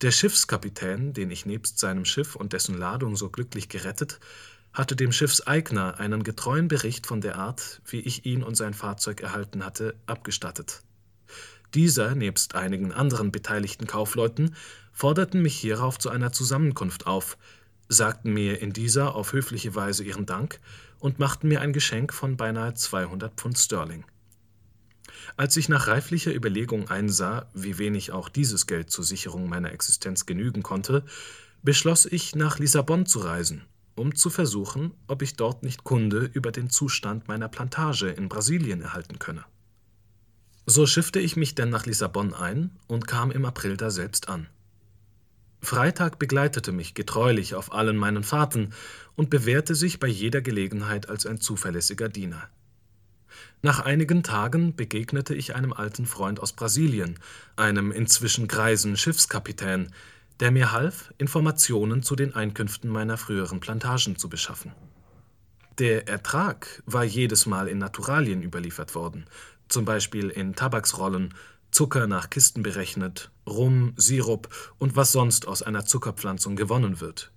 Der 0.00 0.10
Schiffskapitän, 0.10 1.12
den 1.12 1.30
ich 1.30 1.46
nebst 1.46 1.78
seinem 1.78 2.04
Schiff 2.04 2.36
und 2.36 2.52
dessen 2.52 2.76
Ladung 2.76 3.16
so 3.16 3.30
glücklich 3.30 3.68
gerettet, 3.68 4.20
hatte 4.72 4.96
dem 4.96 5.12
Schiffseigner 5.12 5.98
einen 5.98 6.24
getreuen 6.24 6.68
Bericht 6.68 7.06
von 7.06 7.20
der 7.20 7.36
Art, 7.36 7.80
wie 7.86 8.00
ich 8.00 8.26
ihn 8.26 8.42
und 8.42 8.56
sein 8.56 8.74
Fahrzeug 8.74 9.20
erhalten 9.20 9.64
hatte, 9.64 9.94
abgestattet. 10.06 10.82
Dieser, 11.74 12.14
nebst 12.14 12.54
einigen 12.54 12.92
anderen 12.92 13.32
beteiligten 13.32 13.86
Kaufleuten, 13.86 14.54
forderten 14.92 15.42
mich 15.42 15.56
hierauf 15.56 15.98
zu 15.98 16.10
einer 16.10 16.32
Zusammenkunft 16.32 17.06
auf, 17.06 17.36
sagten 17.88 18.32
mir 18.32 18.60
in 18.60 18.72
dieser 18.72 19.14
auf 19.14 19.32
höfliche 19.32 19.74
Weise 19.74 20.04
ihren 20.04 20.26
Dank 20.26 20.60
und 20.98 21.18
machten 21.18 21.48
mir 21.48 21.60
ein 21.60 21.72
Geschenk 21.72 22.12
von 22.12 22.36
beinahe 22.36 22.74
200 22.74 23.34
Pfund 23.34 23.58
Sterling. 23.58 24.04
Als 25.36 25.56
ich 25.56 25.68
nach 25.68 25.86
reiflicher 25.86 26.34
Überlegung 26.34 26.88
einsah, 26.88 27.48
wie 27.54 27.78
wenig 27.78 28.12
auch 28.12 28.28
dieses 28.28 28.66
Geld 28.66 28.90
zur 28.90 29.04
Sicherung 29.04 29.48
meiner 29.48 29.72
Existenz 29.72 30.26
genügen 30.26 30.62
konnte, 30.62 31.04
beschloss 31.62 32.06
ich, 32.06 32.34
nach 32.34 32.58
Lissabon 32.58 33.06
zu 33.06 33.20
reisen, 33.20 33.62
um 33.94 34.14
zu 34.14 34.30
versuchen, 34.30 34.92
ob 35.06 35.22
ich 35.22 35.36
dort 35.36 35.62
nicht 35.62 35.84
Kunde 35.84 36.30
über 36.32 36.52
den 36.52 36.70
Zustand 36.70 37.28
meiner 37.28 37.48
Plantage 37.48 38.08
in 38.10 38.28
Brasilien 38.28 38.80
erhalten 38.80 39.18
könne. 39.18 39.44
So 40.66 40.86
schiffte 40.86 41.20
ich 41.20 41.36
mich 41.36 41.54
denn 41.54 41.68
nach 41.68 41.84
Lissabon 41.84 42.32
ein 42.32 42.70
und 42.86 43.06
kam 43.06 43.30
im 43.30 43.44
April 43.44 43.76
daselbst 43.76 44.28
an. 44.28 44.46
Freitag 45.64 46.18
begleitete 46.18 46.72
mich 46.72 46.94
getreulich 46.94 47.54
auf 47.54 47.72
allen 47.72 47.96
meinen 47.96 48.22
Fahrten 48.22 48.72
und 49.16 49.30
bewährte 49.30 49.74
sich 49.74 49.98
bei 49.98 50.06
jeder 50.06 50.40
Gelegenheit 50.40 51.08
als 51.08 51.26
ein 51.26 51.40
zuverlässiger 51.40 52.08
Diener. 52.08 52.48
Nach 53.62 53.80
einigen 53.80 54.22
Tagen 54.22 54.76
begegnete 54.76 55.34
ich 55.34 55.54
einem 55.54 55.72
alten 55.72 56.06
Freund 56.06 56.38
aus 56.38 56.52
Brasilien, 56.52 57.18
einem 57.56 57.92
inzwischen 57.92 58.46
greisen 58.46 58.96
Schiffskapitän, 58.96 59.92
der 60.40 60.50
mir 60.50 60.72
half, 60.72 61.12
Informationen 61.18 62.02
zu 62.02 62.16
den 62.16 62.34
Einkünften 62.34 62.90
meiner 62.90 63.16
früheren 63.16 63.60
Plantagen 63.60 64.16
zu 64.16 64.28
beschaffen. 64.28 64.72
Der 65.78 66.06
Ertrag 66.08 66.82
war 66.86 67.04
jedes 67.04 67.46
Mal 67.46 67.68
in 67.68 67.78
Naturalien 67.78 68.42
überliefert 68.42 68.94
worden, 68.94 69.24
zum 69.68 69.84
Beispiel 69.84 70.28
in 70.28 70.54
Tabaksrollen, 70.54 71.34
Zucker 71.70 72.06
nach 72.06 72.30
Kisten 72.30 72.62
berechnet, 72.62 73.30
Rum, 73.46 73.92
Sirup 73.96 74.48
und 74.78 74.96
was 74.96 75.12
sonst 75.12 75.46
aus 75.46 75.62
einer 75.62 75.84
Zuckerpflanzung 75.84 76.56
gewonnen 76.56 77.00
wird. 77.00 77.32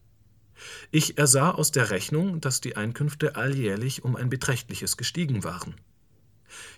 Ich 0.91 1.17
ersah 1.17 1.51
aus 1.51 1.71
der 1.71 1.89
Rechnung, 1.91 2.41
dass 2.41 2.61
die 2.61 2.75
Einkünfte 2.75 3.35
alljährlich 3.35 4.03
um 4.03 4.15
ein 4.15 4.29
beträchtliches 4.29 4.97
gestiegen 4.97 5.43
waren. 5.43 5.75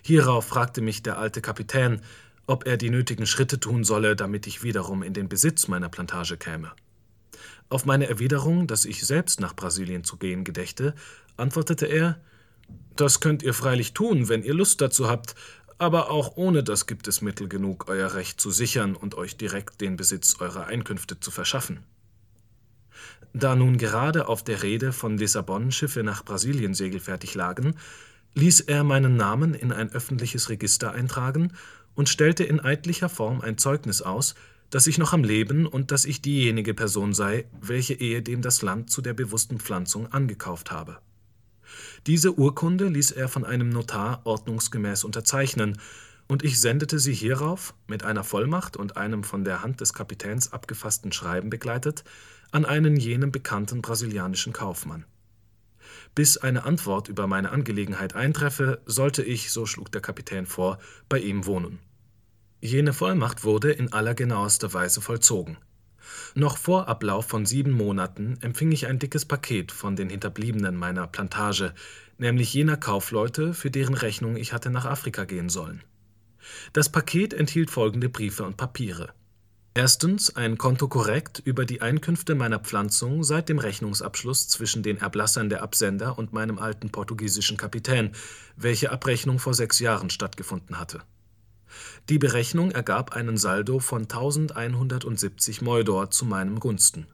Hierauf 0.02 0.46
fragte 0.46 0.80
mich 0.80 1.02
der 1.02 1.18
alte 1.18 1.40
Kapitän, 1.40 2.02
ob 2.46 2.66
er 2.66 2.76
die 2.76 2.90
nötigen 2.90 3.26
Schritte 3.26 3.60
tun 3.60 3.84
solle, 3.84 4.16
damit 4.16 4.46
ich 4.46 4.62
wiederum 4.62 5.02
in 5.02 5.14
den 5.14 5.28
Besitz 5.28 5.68
meiner 5.68 5.88
Plantage 5.88 6.36
käme. 6.36 6.72
Auf 7.68 7.86
meine 7.86 8.08
Erwiderung, 8.08 8.66
dass 8.66 8.84
ich 8.84 9.06
selbst 9.06 9.40
nach 9.40 9.54
Brasilien 9.54 10.02
zu 10.02 10.16
gehen 10.16 10.42
gedächte, 10.42 10.94
antwortete 11.36 11.86
er 11.86 12.20
Das 12.96 13.20
könnt 13.20 13.44
ihr 13.44 13.54
freilich 13.54 13.94
tun, 13.94 14.28
wenn 14.28 14.42
ihr 14.42 14.54
Lust 14.54 14.80
dazu 14.80 15.08
habt, 15.08 15.36
aber 15.80 16.10
auch 16.10 16.36
ohne 16.36 16.62
das 16.62 16.86
gibt 16.86 17.08
es 17.08 17.22
Mittel 17.22 17.48
genug, 17.48 17.88
euer 17.88 18.12
Recht 18.12 18.38
zu 18.38 18.50
sichern 18.50 18.94
und 18.94 19.14
euch 19.14 19.38
direkt 19.38 19.80
den 19.80 19.96
Besitz 19.96 20.36
eurer 20.38 20.66
Einkünfte 20.66 21.18
zu 21.18 21.30
verschaffen. 21.30 21.80
Da 23.32 23.56
nun 23.56 23.78
gerade 23.78 24.28
auf 24.28 24.44
der 24.44 24.62
Rede 24.62 24.92
von 24.92 25.16
Lissabon 25.16 25.72
Schiffe 25.72 26.02
nach 26.02 26.22
Brasilien 26.22 26.74
segelfertig 26.74 27.34
lagen, 27.34 27.76
ließ 28.34 28.60
er 28.60 28.84
meinen 28.84 29.16
Namen 29.16 29.54
in 29.54 29.72
ein 29.72 29.90
öffentliches 29.90 30.50
Register 30.50 30.92
eintragen 30.92 31.54
und 31.94 32.10
stellte 32.10 32.44
in 32.44 32.60
eidlicher 32.60 33.08
Form 33.08 33.40
ein 33.40 33.56
Zeugnis 33.56 34.02
aus, 34.02 34.34
dass 34.68 34.86
ich 34.86 34.98
noch 34.98 35.14
am 35.14 35.24
Leben 35.24 35.66
und 35.66 35.92
dass 35.92 36.04
ich 36.04 36.20
diejenige 36.20 36.74
Person 36.74 37.14
sei, 37.14 37.46
welche 37.58 37.94
ehedem 37.94 38.42
das 38.42 38.60
Land 38.60 38.90
zu 38.90 39.00
der 39.00 39.14
bewussten 39.14 39.58
Pflanzung 39.58 40.12
angekauft 40.12 40.70
habe. 40.70 40.98
Diese 42.06 42.38
Urkunde 42.38 42.88
ließ 42.88 43.10
er 43.12 43.28
von 43.28 43.44
einem 43.44 43.68
Notar 43.70 44.20
ordnungsgemäß 44.24 45.04
unterzeichnen, 45.04 45.78
und 46.28 46.44
ich 46.44 46.60
sendete 46.60 47.00
sie 47.00 47.12
hierauf, 47.12 47.74
mit 47.88 48.04
einer 48.04 48.22
Vollmacht 48.22 48.76
und 48.76 48.96
einem 48.96 49.24
von 49.24 49.42
der 49.42 49.62
Hand 49.62 49.80
des 49.80 49.92
Kapitäns 49.92 50.52
abgefassten 50.52 51.10
Schreiben 51.10 51.50
begleitet, 51.50 52.04
an 52.52 52.64
einen 52.64 52.96
jenem 52.96 53.32
bekannten 53.32 53.82
brasilianischen 53.82 54.52
Kaufmann. 54.52 55.04
Bis 56.14 56.36
eine 56.36 56.64
Antwort 56.64 57.08
über 57.08 57.26
meine 57.26 57.50
Angelegenheit 57.50 58.14
eintreffe, 58.14 58.80
sollte 58.86 59.22
ich, 59.22 59.50
so 59.50 59.66
schlug 59.66 59.90
der 59.90 60.00
Kapitän 60.00 60.46
vor, 60.46 60.78
bei 61.08 61.18
ihm 61.18 61.46
wohnen. 61.46 61.78
Jene 62.60 62.92
Vollmacht 62.92 63.42
wurde 63.44 63.72
in 63.72 63.92
allergenauester 63.92 64.72
Weise 64.72 65.00
vollzogen. 65.00 65.56
Noch 66.34 66.56
vor 66.56 66.88
Ablauf 66.88 67.26
von 67.26 67.46
sieben 67.46 67.72
Monaten 67.72 68.38
empfing 68.40 68.72
ich 68.72 68.86
ein 68.86 68.98
dickes 68.98 69.24
Paket 69.24 69.72
von 69.72 69.96
den 69.96 70.10
Hinterbliebenen 70.10 70.76
meiner 70.76 71.06
Plantage, 71.06 71.74
nämlich 72.18 72.52
jener 72.54 72.76
Kaufleute, 72.76 73.54
für 73.54 73.70
deren 73.70 73.94
Rechnung 73.94 74.36
ich 74.36 74.52
hatte 74.52 74.70
nach 74.70 74.84
Afrika 74.84 75.24
gehen 75.24 75.48
sollen. 75.48 75.82
Das 76.72 76.88
Paket 76.88 77.34
enthielt 77.34 77.70
folgende 77.70 78.08
Briefe 78.08 78.44
und 78.44 78.56
Papiere. 78.56 79.12
Erstens 79.72 80.34
ein 80.34 80.58
Konto 80.58 80.88
korrekt 80.88 81.40
über 81.44 81.64
die 81.64 81.80
Einkünfte 81.80 82.34
meiner 82.34 82.58
Pflanzung 82.58 83.22
seit 83.22 83.48
dem 83.48 83.60
Rechnungsabschluss 83.60 84.48
zwischen 84.48 84.82
den 84.82 84.98
Erblassern 84.98 85.48
der 85.48 85.62
Absender 85.62 86.18
und 86.18 86.32
meinem 86.32 86.58
alten 86.58 86.90
portugiesischen 86.90 87.56
Kapitän, 87.56 88.10
welche 88.56 88.90
Abrechnung 88.90 89.38
vor 89.38 89.54
sechs 89.54 89.78
Jahren 89.78 90.10
stattgefunden 90.10 90.80
hatte. 90.80 91.02
Die 92.08 92.18
Berechnung 92.18 92.70
ergab 92.70 93.12
einen 93.12 93.36
Saldo 93.36 93.78
von 93.78 94.02
1170 94.02 95.62
Moidor 95.62 96.10
zu 96.10 96.24
meinem 96.24 96.60
Gunsten. 96.60 97.06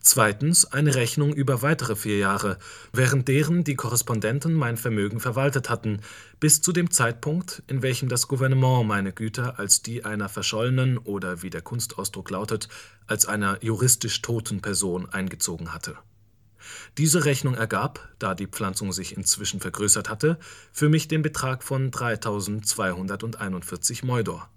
Zweitens 0.00 0.64
eine 0.64 0.94
Rechnung 0.94 1.34
über 1.34 1.62
weitere 1.62 1.96
vier 1.96 2.18
Jahre, 2.18 2.58
während 2.92 3.28
deren 3.28 3.64
die 3.64 3.74
Korrespondenten 3.74 4.54
mein 4.54 4.76
Vermögen 4.76 5.20
verwaltet 5.20 5.68
hatten, 5.68 6.00
bis 6.38 6.62
zu 6.62 6.72
dem 6.72 6.90
Zeitpunkt, 6.90 7.62
in 7.66 7.82
welchem 7.82 8.08
das 8.08 8.28
Gouvernement 8.28 8.86
meine 8.86 9.12
Güter 9.12 9.58
als 9.58 9.82
die 9.82 10.04
einer 10.04 10.28
verschollenen 10.28 10.98
oder, 10.98 11.42
wie 11.42 11.50
der 11.50 11.62
Kunstausdruck 11.62 12.30
lautet, 12.30 12.68
als 13.06 13.26
einer 13.26 13.62
juristisch 13.62 14.22
toten 14.22 14.60
Person 14.60 15.08
eingezogen 15.08 15.72
hatte 15.72 15.96
diese 16.98 17.24
Rechnung 17.24 17.54
ergab, 17.54 18.08
da 18.18 18.34
die 18.34 18.46
Pflanzung 18.46 18.92
sich 18.92 19.16
inzwischen 19.16 19.60
vergrößert 19.60 20.08
hatte, 20.08 20.38
für 20.72 20.88
mich 20.88 21.08
den 21.08 21.22
Betrag 21.22 21.62
von 21.62 21.90
3241 21.90 24.04
Moidor. 24.04 24.48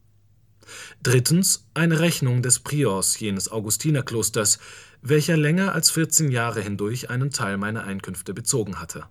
Drittens 1.02 1.66
eine 1.74 2.00
Rechnung 2.00 2.42
des 2.42 2.60
Priors 2.60 3.20
jenes 3.20 3.52
Augustinerklosters, 3.52 4.60
welcher 5.02 5.38
länger 5.38 5.74
als 5.74 5.92
14 5.92 6.32
Jahre 6.32 6.62
hindurch 6.62 7.10
einen 7.10 7.32
Teil 7.32 7.58
meiner 7.58 7.84
Einkünfte 7.84 8.34
bezogen 8.34 8.80
hatte. 8.80 9.06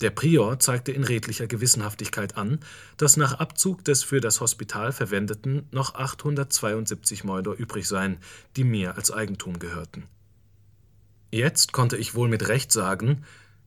Der 0.00 0.10
Prior 0.10 0.58
zeigte 0.58 0.92
in 0.92 1.04
redlicher 1.04 1.46
Gewissenhaftigkeit 1.46 2.36
an, 2.36 2.60
dass 2.96 3.16
nach 3.16 3.34
Abzug 3.34 3.84
des 3.84 4.02
für 4.02 4.20
das 4.20 4.40
Hospital 4.40 4.92
verwendeten 4.92 5.66
noch 5.70 5.94
872 5.94 7.24
Moidor 7.24 7.54
übrig 7.54 7.88
seien, 7.88 8.18
die 8.56 8.64
mir 8.64 8.96
als 8.96 9.10
Eigentum 9.10 9.58
gehörten. 9.58 10.04
Jetzt 11.34 11.72
konnte 11.72 11.96
ich 11.96 12.14
wohl 12.14 12.28
mit 12.28 12.48
Recht 12.48 12.70
sagen, 12.72 13.24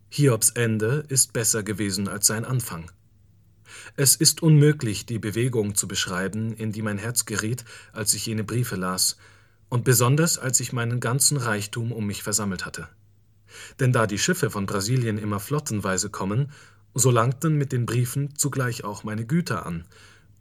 Hiobs 0.10 0.52
Ende 0.52 1.04
ist 1.08 1.34
besser 1.34 1.64
gewesen 1.64 2.08
als 2.08 2.28
sein 2.28 2.46
Anfang. 2.46 2.92
Es 3.96 4.16
ist 4.16 4.44
unmöglich, 4.44 5.08
die 5.08 5.18
Bewegung 5.18 5.74
zu 5.74 5.88
beschreiben, 5.88 6.54
in 6.54 6.72
die 6.72 6.84
mein 6.84 7.00
Herz 7.00 7.26
geriet, 7.26 7.66
als 7.92 8.14
ich 8.14 8.28
jene 8.28 8.44
Briefe 8.44 8.76
las, 8.76 9.18
und 9.68 9.84
besonders 9.84 10.38
als 10.38 10.60
ich 10.60 10.74
meinen 10.74 11.00
ganzen 11.00 11.38
Reichtum 11.38 11.92
um 11.92 12.06
mich 12.06 12.22
versammelt 12.22 12.68
hatte. 12.68 12.88
Denn 13.80 13.92
da 13.92 14.06
die 14.06 14.20
Schiffe 14.20 14.52
von 14.52 14.68
Brasilien 14.68 15.18
immer 15.18 15.40
flottenweise 15.40 16.12
kommen, 16.12 16.52
so 16.94 17.10
langten 17.10 17.58
mit 17.58 17.72
den 17.72 17.88
Briefen 17.88 18.36
zugleich 18.36 18.84
auch 18.84 19.04
meine 19.04 19.26
Güter 19.26 19.66
an, 19.66 19.86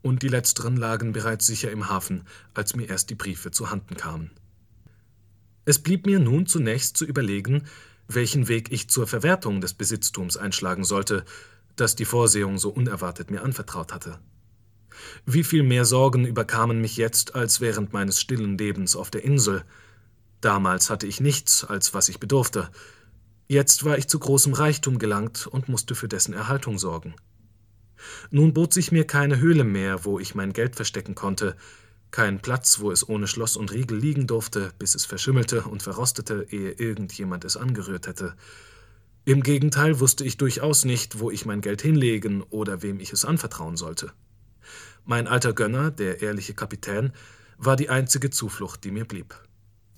und 0.02 0.20
die 0.20 0.28
letzteren 0.28 0.76
lagen 0.76 1.14
bereits 1.14 1.46
sicher 1.46 1.70
im 1.70 1.88
Hafen, 1.88 2.24
als 2.52 2.76
mir 2.76 2.86
erst 2.86 3.08
die 3.08 3.14
Briefe 3.14 3.50
zu 3.50 3.70
Handen 3.70 3.96
kamen. 3.96 4.30
Es 5.64 5.78
blieb 5.78 6.06
mir 6.06 6.18
nun 6.18 6.46
zunächst 6.46 6.96
zu 6.96 7.04
überlegen, 7.04 7.64
welchen 8.08 8.48
Weg 8.48 8.70
ich 8.70 8.88
zur 8.88 9.06
Verwertung 9.06 9.60
des 9.60 9.74
Besitztums 9.74 10.36
einschlagen 10.36 10.84
sollte, 10.84 11.24
das 11.76 11.96
die 11.96 12.04
Vorsehung 12.04 12.58
so 12.58 12.70
unerwartet 12.70 13.30
mir 13.30 13.42
anvertraut 13.42 13.92
hatte. 13.92 14.18
Wie 15.26 15.44
viel 15.44 15.62
mehr 15.62 15.84
Sorgen 15.84 16.26
überkamen 16.26 16.80
mich 16.80 16.96
jetzt 16.96 17.34
als 17.34 17.60
während 17.60 17.92
meines 17.92 18.20
stillen 18.20 18.58
Lebens 18.58 18.94
auf 18.94 19.10
der 19.10 19.24
Insel. 19.24 19.64
Damals 20.40 20.90
hatte 20.90 21.06
ich 21.06 21.20
nichts, 21.20 21.64
als 21.64 21.94
was 21.94 22.08
ich 22.08 22.20
bedurfte. 22.20 22.70
Jetzt 23.48 23.84
war 23.84 23.98
ich 23.98 24.08
zu 24.08 24.18
großem 24.18 24.52
Reichtum 24.52 24.98
gelangt 24.98 25.46
und 25.46 25.68
musste 25.68 25.94
für 25.94 26.08
dessen 26.08 26.34
Erhaltung 26.34 26.78
sorgen. 26.78 27.14
Nun 28.30 28.52
bot 28.52 28.72
sich 28.72 28.92
mir 28.92 29.06
keine 29.06 29.38
Höhle 29.38 29.64
mehr, 29.64 30.04
wo 30.04 30.18
ich 30.18 30.34
mein 30.34 30.52
Geld 30.52 30.76
verstecken 30.76 31.14
konnte, 31.14 31.56
kein 32.14 32.38
Platz, 32.38 32.78
wo 32.78 32.92
es 32.92 33.08
ohne 33.08 33.26
Schloss 33.26 33.56
und 33.56 33.72
Riegel 33.72 33.98
liegen 33.98 34.28
durfte, 34.28 34.70
bis 34.78 34.94
es 34.94 35.04
verschimmelte 35.04 35.62
und 35.62 35.82
verrostete, 35.82 36.46
ehe 36.48 36.70
irgendjemand 36.70 37.44
es 37.44 37.56
angerührt 37.56 38.06
hätte. 38.06 38.36
Im 39.24 39.42
Gegenteil 39.42 39.98
wusste 39.98 40.22
ich 40.22 40.36
durchaus 40.36 40.84
nicht, 40.84 41.18
wo 41.18 41.32
ich 41.32 41.44
mein 41.44 41.60
Geld 41.60 41.82
hinlegen 41.82 42.44
oder 42.50 42.82
wem 42.82 43.00
ich 43.00 43.12
es 43.12 43.24
anvertrauen 43.24 43.76
sollte. 43.76 44.12
Mein 45.04 45.26
alter 45.26 45.54
Gönner, 45.54 45.90
der 45.90 46.22
ehrliche 46.22 46.54
Kapitän, 46.54 47.10
war 47.58 47.74
die 47.74 47.90
einzige 47.90 48.30
Zuflucht, 48.30 48.84
die 48.84 48.92
mir 48.92 49.06
blieb. 49.06 49.34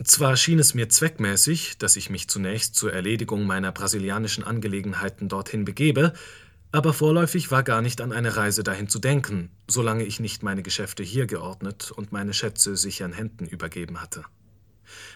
Zwar 0.03 0.39
schien 0.39 0.59
es 0.59 0.73
mir 0.73 0.89
zweckmäßig, 0.89 1.77
dass 1.77 1.97
ich 1.97 2.09
mich 2.09 2.29
zunächst 2.29 2.77
zur 2.77 2.95
Erledigung 2.95 3.45
meiner 3.45 3.73
brasilianischen 3.73 4.43
Angelegenheiten 4.43 5.29
dorthin 5.29 5.67
begebe, 5.67 6.15
aber 6.73 6.93
vorläufig 6.93 7.51
war 7.51 7.63
gar 7.63 7.81
nicht 7.81 8.01
an 8.01 8.13
eine 8.13 8.37
Reise 8.37 8.63
dahin 8.63 8.89
zu 8.89 8.99
denken, 8.99 9.51
solange 9.69 10.05
ich 10.05 10.21
nicht 10.21 10.43
meine 10.43 10.63
Geschäfte 10.63 11.03
hier 11.03 11.27
geordnet 11.27 11.91
und 11.91 12.13
meine 12.13 12.35
Schätze 12.35 12.77
sicheren 12.77 13.13
Händen 13.13 13.47
übergeben 13.47 14.01
hatte. 14.01 14.25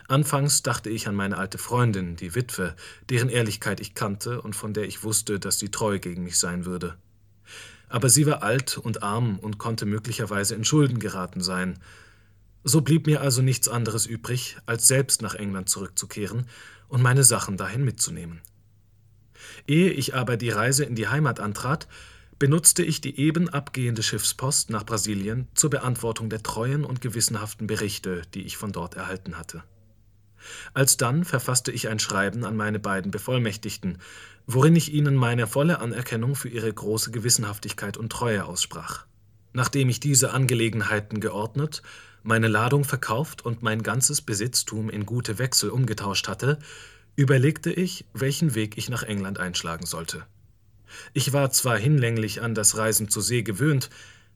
Anfangs 0.09 0.63
dachte 0.63 0.91
ich 0.91 1.07
an 1.07 1.15
meine 1.15 1.39
alte 1.39 1.59
Freundin, 1.59 2.17
die 2.17 2.35
Witwe, 2.35 2.75
deren 3.09 3.29
Ehrlichkeit 3.29 3.81
ich 3.81 3.95
kannte 3.95 4.43
und 4.43 4.57
von 4.57 4.75
der 4.75 4.85
ich 4.85 5.05
wusste, 5.05 5.39
dass 5.39 5.59
sie 5.59 5.71
treu 5.71 5.99
gegen 5.99 6.25
mich 6.25 6.39
sein 6.39 6.65
würde. 6.65 6.97
Aber 7.89 8.09
sie 8.09 8.27
war 8.27 8.43
alt 8.43 8.79
und 8.79 9.03
arm 9.03 9.39
und 9.39 9.59
konnte 9.59 9.87
möglicherweise 9.87 10.55
in 10.55 10.65
Schulden 10.65 10.99
geraten 10.99 11.41
sein, 11.41 11.79
so 12.63 12.83
blieb 12.83 13.07
mir 13.07 13.21
also 13.21 13.43
nichts 13.43 13.69
anderes 13.69 14.07
übrig, 14.07 14.57
als 14.67 14.87
selbst 14.87 15.23
nach 15.23 15.35
England 15.35 15.69
zurückzukehren 15.69 16.47
und 16.89 17.03
meine 17.03 17.25
Sachen 17.25 17.57
dahin 17.57 17.85
mitzunehmen. 17.85 18.43
Ehe 19.71 19.91
ich 19.91 20.17
aber 20.17 20.37
die 20.37 20.51
Reise 20.51 20.85
in 20.85 20.97
die 20.97 21.07
Heimat 21.07 21.39
antrat, 21.39 21.87
benutzte 22.41 22.83
ich 22.83 23.01
die 23.01 23.21
eben 23.21 23.49
abgehende 23.49 24.03
Schiffspost 24.03 24.69
nach 24.69 24.85
Brasilien 24.85 25.47
zur 25.55 25.71
Beantwortung 25.71 26.29
der 26.29 26.43
treuen 26.43 26.85
und 26.85 27.01
gewissenhaften 27.01 27.69
Berichte, 27.69 28.23
die 28.35 28.43
ich 28.43 28.57
von 28.57 28.73
dort 28.73 28.97
erhalten 28.97 29.39
hatte. 29.39 29.63
Alsdann 30.75 31.23
verfasste 31.23 31.71
ich 31.71 31.87
ein 31.87 32.01
Schreiben 32.01 32.45
an 32.45 32.57
meine 32.57 32.81
beiden 32.81 33.13
Bevollmächtigten, 33.13 33.99
worin 34.45 34.75
ich 34.75 34.93
ihnen 34.93 35.15
meine 35.15 35.47
volle 35.47 35.79
Anerkennung 35.79 36.35
für 36.35 36.49
ihre 36.49 36.73
große 36.73 37.13
Gewissenhaftigkeit 37.13 37.97
und 37.97 38.11
Treue 38.11 38.47
aussprach. 38.47 39.07
Nachdem 39.53 39.89
ich 39.89 40.01
diese 40.01 40.33
Angelegenheiten 40.33 41.21
geordnet 41.21 41.83
meine 42.25 42.49
Ladung 42.49 42.83
verkauft 42.83 43.45
und 43.45 43.63
mein 43.63 43.85
ganzes 43.85 44.21
Besitztum 44.21 44.91
in 44.91 45.07
gute 45.07 45.39
Wechsel 45.39 45.71
umgetauscht 45.71 46.27
hatte, 46.27 46.59
überlegte 47.21 47.71
ich, 47.71 48.07
welchen 48.15 48.55
Weg 48.55 48.79
ich 48.79 48.89
nach 48.89 49.03
England 49.03 49.39
einschlagen 49.39 49.85
sollte. 49.85 50.25
Ich 51.13 51.35
war 51.35 51.51
zwar 51.51 51.77
hinlänglich 51.77 52.41
an 52.41 52.55
das 52.55 52.79
Reisen 52.79 53.11
zur 53.11 53.23
See 53.23 53.43
gewöhnt, 53.43 53.91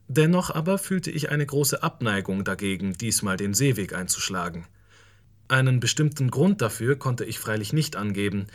dennoch 0.07 0.51
aber 0.51 0.77
fühlte 0.77 1.11
ich 1.11 1.31
eine 1.31 1.47
große 1.47 1.83
Abneigung 1.83 2.45
dagegen, 2.45 2.93
diesmal 2.93 3.39
den 3.39 3.55
Seeweg 3.55 3.95
einzuschlagen. 3.95 4.67
Einen 5.49 5.81
bestimmten 5.81 6.31
Grund 6.31 6.61
dafür 6.61 6.97
konnte 6.97 7.25
ich 7.25 7.39
freilich 7.39 7.73
nicht 7.73 7.97
angeben, 7.97 8.49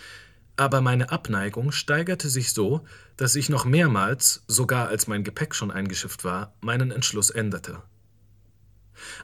aber 0.57 0.81
meine 0.81 1.11
Abneigung 1.11 1.71
steigerte 1.71 2.29
sich 2.29 2.53
so, 2.53 2.85
dass 3.17 3.35
ich 3.35 3.49
noch 3.49 3.65
mehrmals, 3.65 4.43
sogar 4.47 4.89
als 4.89 5.07
mein 5.07 5.23
Gepäck 5.23 5.55
schon 5.55 5.71
eingeschifft 5.71 6.23
war, 6.23 6.53
meinen 6.61 6.91
Entschluss 6.91 7.31
änderte. 7.31 7.81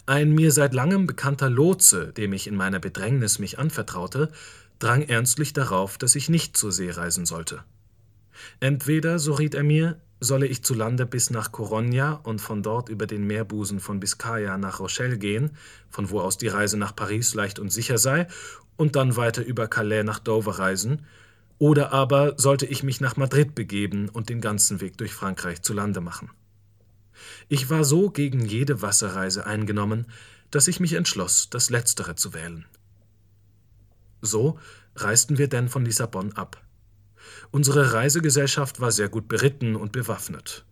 Ein 0.05 0.31
mir 0.33 0.51
seit 0.51 0.74
langem 0.74 1.05
bekannter 1.05 1.50
Lotse, 1.50 2.13
dem 2.13 2.33
ich 2.33 2.47
in 2.47 2.55
meiner 2.55 2.79
Bedrängnis 2.79 3.39
mich 3.39 3.59
anvertraute, 3.59 4.31
drang 4.79 5.01
ernstlich 5.03 5.53
darauf, 5.53 5.98
dass 5.98 6.15
ich 6.15 6.29
nicht 6.29 6.58
zur 6.58 6.72
See 6.72 6.89
reisen 6.89 7.25
sollte. 7.25 7.63
Entweder, 8.60 9.20
so 9.20 9.34
riet 9.34 9.55
er 9.55 9.63
mir, 9.63 10.01
solle 10.20 10.48
ich 10.48 10.63
zu 10.63 10.74
Lande 10.74 11.05
bis 11.05 11.29
nach 11.29 11.51
Corogna 11.51 12.13
und 12.13 12.39
von 12.39 12.63
dort 12.63 12.89
über 12.89 13.08
den 13.08 13.25
Meerbusen 13.25 13.79
von 13.79 14.00
Biscaya 14.00 14.58
nach 14.58 14.79
Rochelle 14.79 15.17
gehen, 15.17 15.51
von 15.89 16.10
wo 16.10 16.20
aus 16.20 16.38
die 16.38 16.48
Reise 16.48 16.77
nach 16.77 16.96
Paris 16.96 17.34
leicht 17.34 17.60
und 17.60 17.72
sicher 17.72 17.98
sei, 17.98 18.27
und 18.77 18.96
dann 18.96 19.15
weiter 19.15 19.44
über 19.44 19.67
Calais 19.67 20.03
nach 20.03 20.20
Dover 20.20 20.60
reisen, 20.60 21.05
oder 21.58 21.94
aber 21.94 22.36
sollte 22.38 22.65
ich 22.65 22.84
mich 22.84 23.00
nach 23.00 23.15
Madrid 23.15 23.55
begeben 23.55 24.10
und 24.10 24.29
den 24.29 24.41
ganzen 24.41 24.82
Weg 24.82 24.98
durch 24.98 25.13
Frankreich 25.13 25.62
zu 25.62 25.74
Lande 25.74 26.01
machen. 26.01 26.29
Ich 27.48 27.70
war 27.70 27.86
so 27.86 28.10
gegen 28.10 28.46
jede 28.46 28.82
Wasserreise 28.82 29.46
eingenommen, 29.46 30.08
dass 30.51 30.68
ich 30.68 30.79
mich 30.79 30.94
entschloss, 30.94 31.50
das 31.50 31.70
Letztere 31.70 32.16
zu 32.16 32.33
wählen. 32.33 32.66
So 34.25 34.59
reisten 34.96 35.38
wir 35.38 35.48
denn 35.48 35.70
von 35.70 35.85
Lissabon 35.85 36.33
ab. 36.33 36.61
Unsere 37.51 37.94
Reisegesellschaft 37.94 38.79
war 38.79 38.92
sehr 38.92 39.09
gut 39.09 39.27
beritten 39.27 39.75
und 39.75 39.92
bewaffnet. 39.92 40.66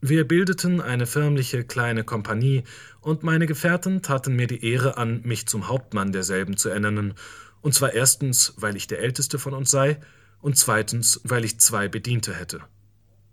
Wir 0.00 0.28
bildeten 0.28 0.80
eine 0.80 1.06
förmliche 1.06 1.64
kleine 1.64 2.04
Kompanie, 2.04 2.64
und 3.00 3.22
meine 3.22 3.46
Gefährten 3.46 4.02
taten 4.02 4.36
mir 4.36 4.46
die 4.46 4.64
Ehre 4.64 4.98
an, 4.98 5.22
mich 5.22 5.46
zum 5.46 5.68
Hauptmann 5.68 6.12
derselben 6.12 6.56
zu 6.56 6.68
ernennen, 6.68 7.14
und 7.62 7.74
zwar 7.74 7.94
erstens, 7.94 8.54
weil 8.56 8.76
ich 8.76 8.86
der 8.86 9.00
älteste 9.00 9.38
von 9.38 9.54
uns 9.54 9.70
sei, 9.70 9.98
und 10.40 10.58
zweitens, 10.58 11.20
weil 11.24 11.44
ich 11.44 11.58
zwei 11.60 11.88
Bediente 11.88 12.34
hätte. 12.34 12.60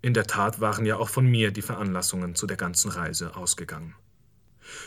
In 0.02 0.14
der 0.14 0.26
Tat 0.26 0.62
waren 0.62 0.86
ja 0.86 0.98
auch 0.98 1.10
von 1.10 1.26
mir 1.26 1.52
die 1.52 1.62
Veranlassungen 1.62 2.36
zu 2.36 2.48
der 2.48 2.58
ganzen 2.58 2.90
Reise 2.90 3.36
ausgegangen. 3.36 3.96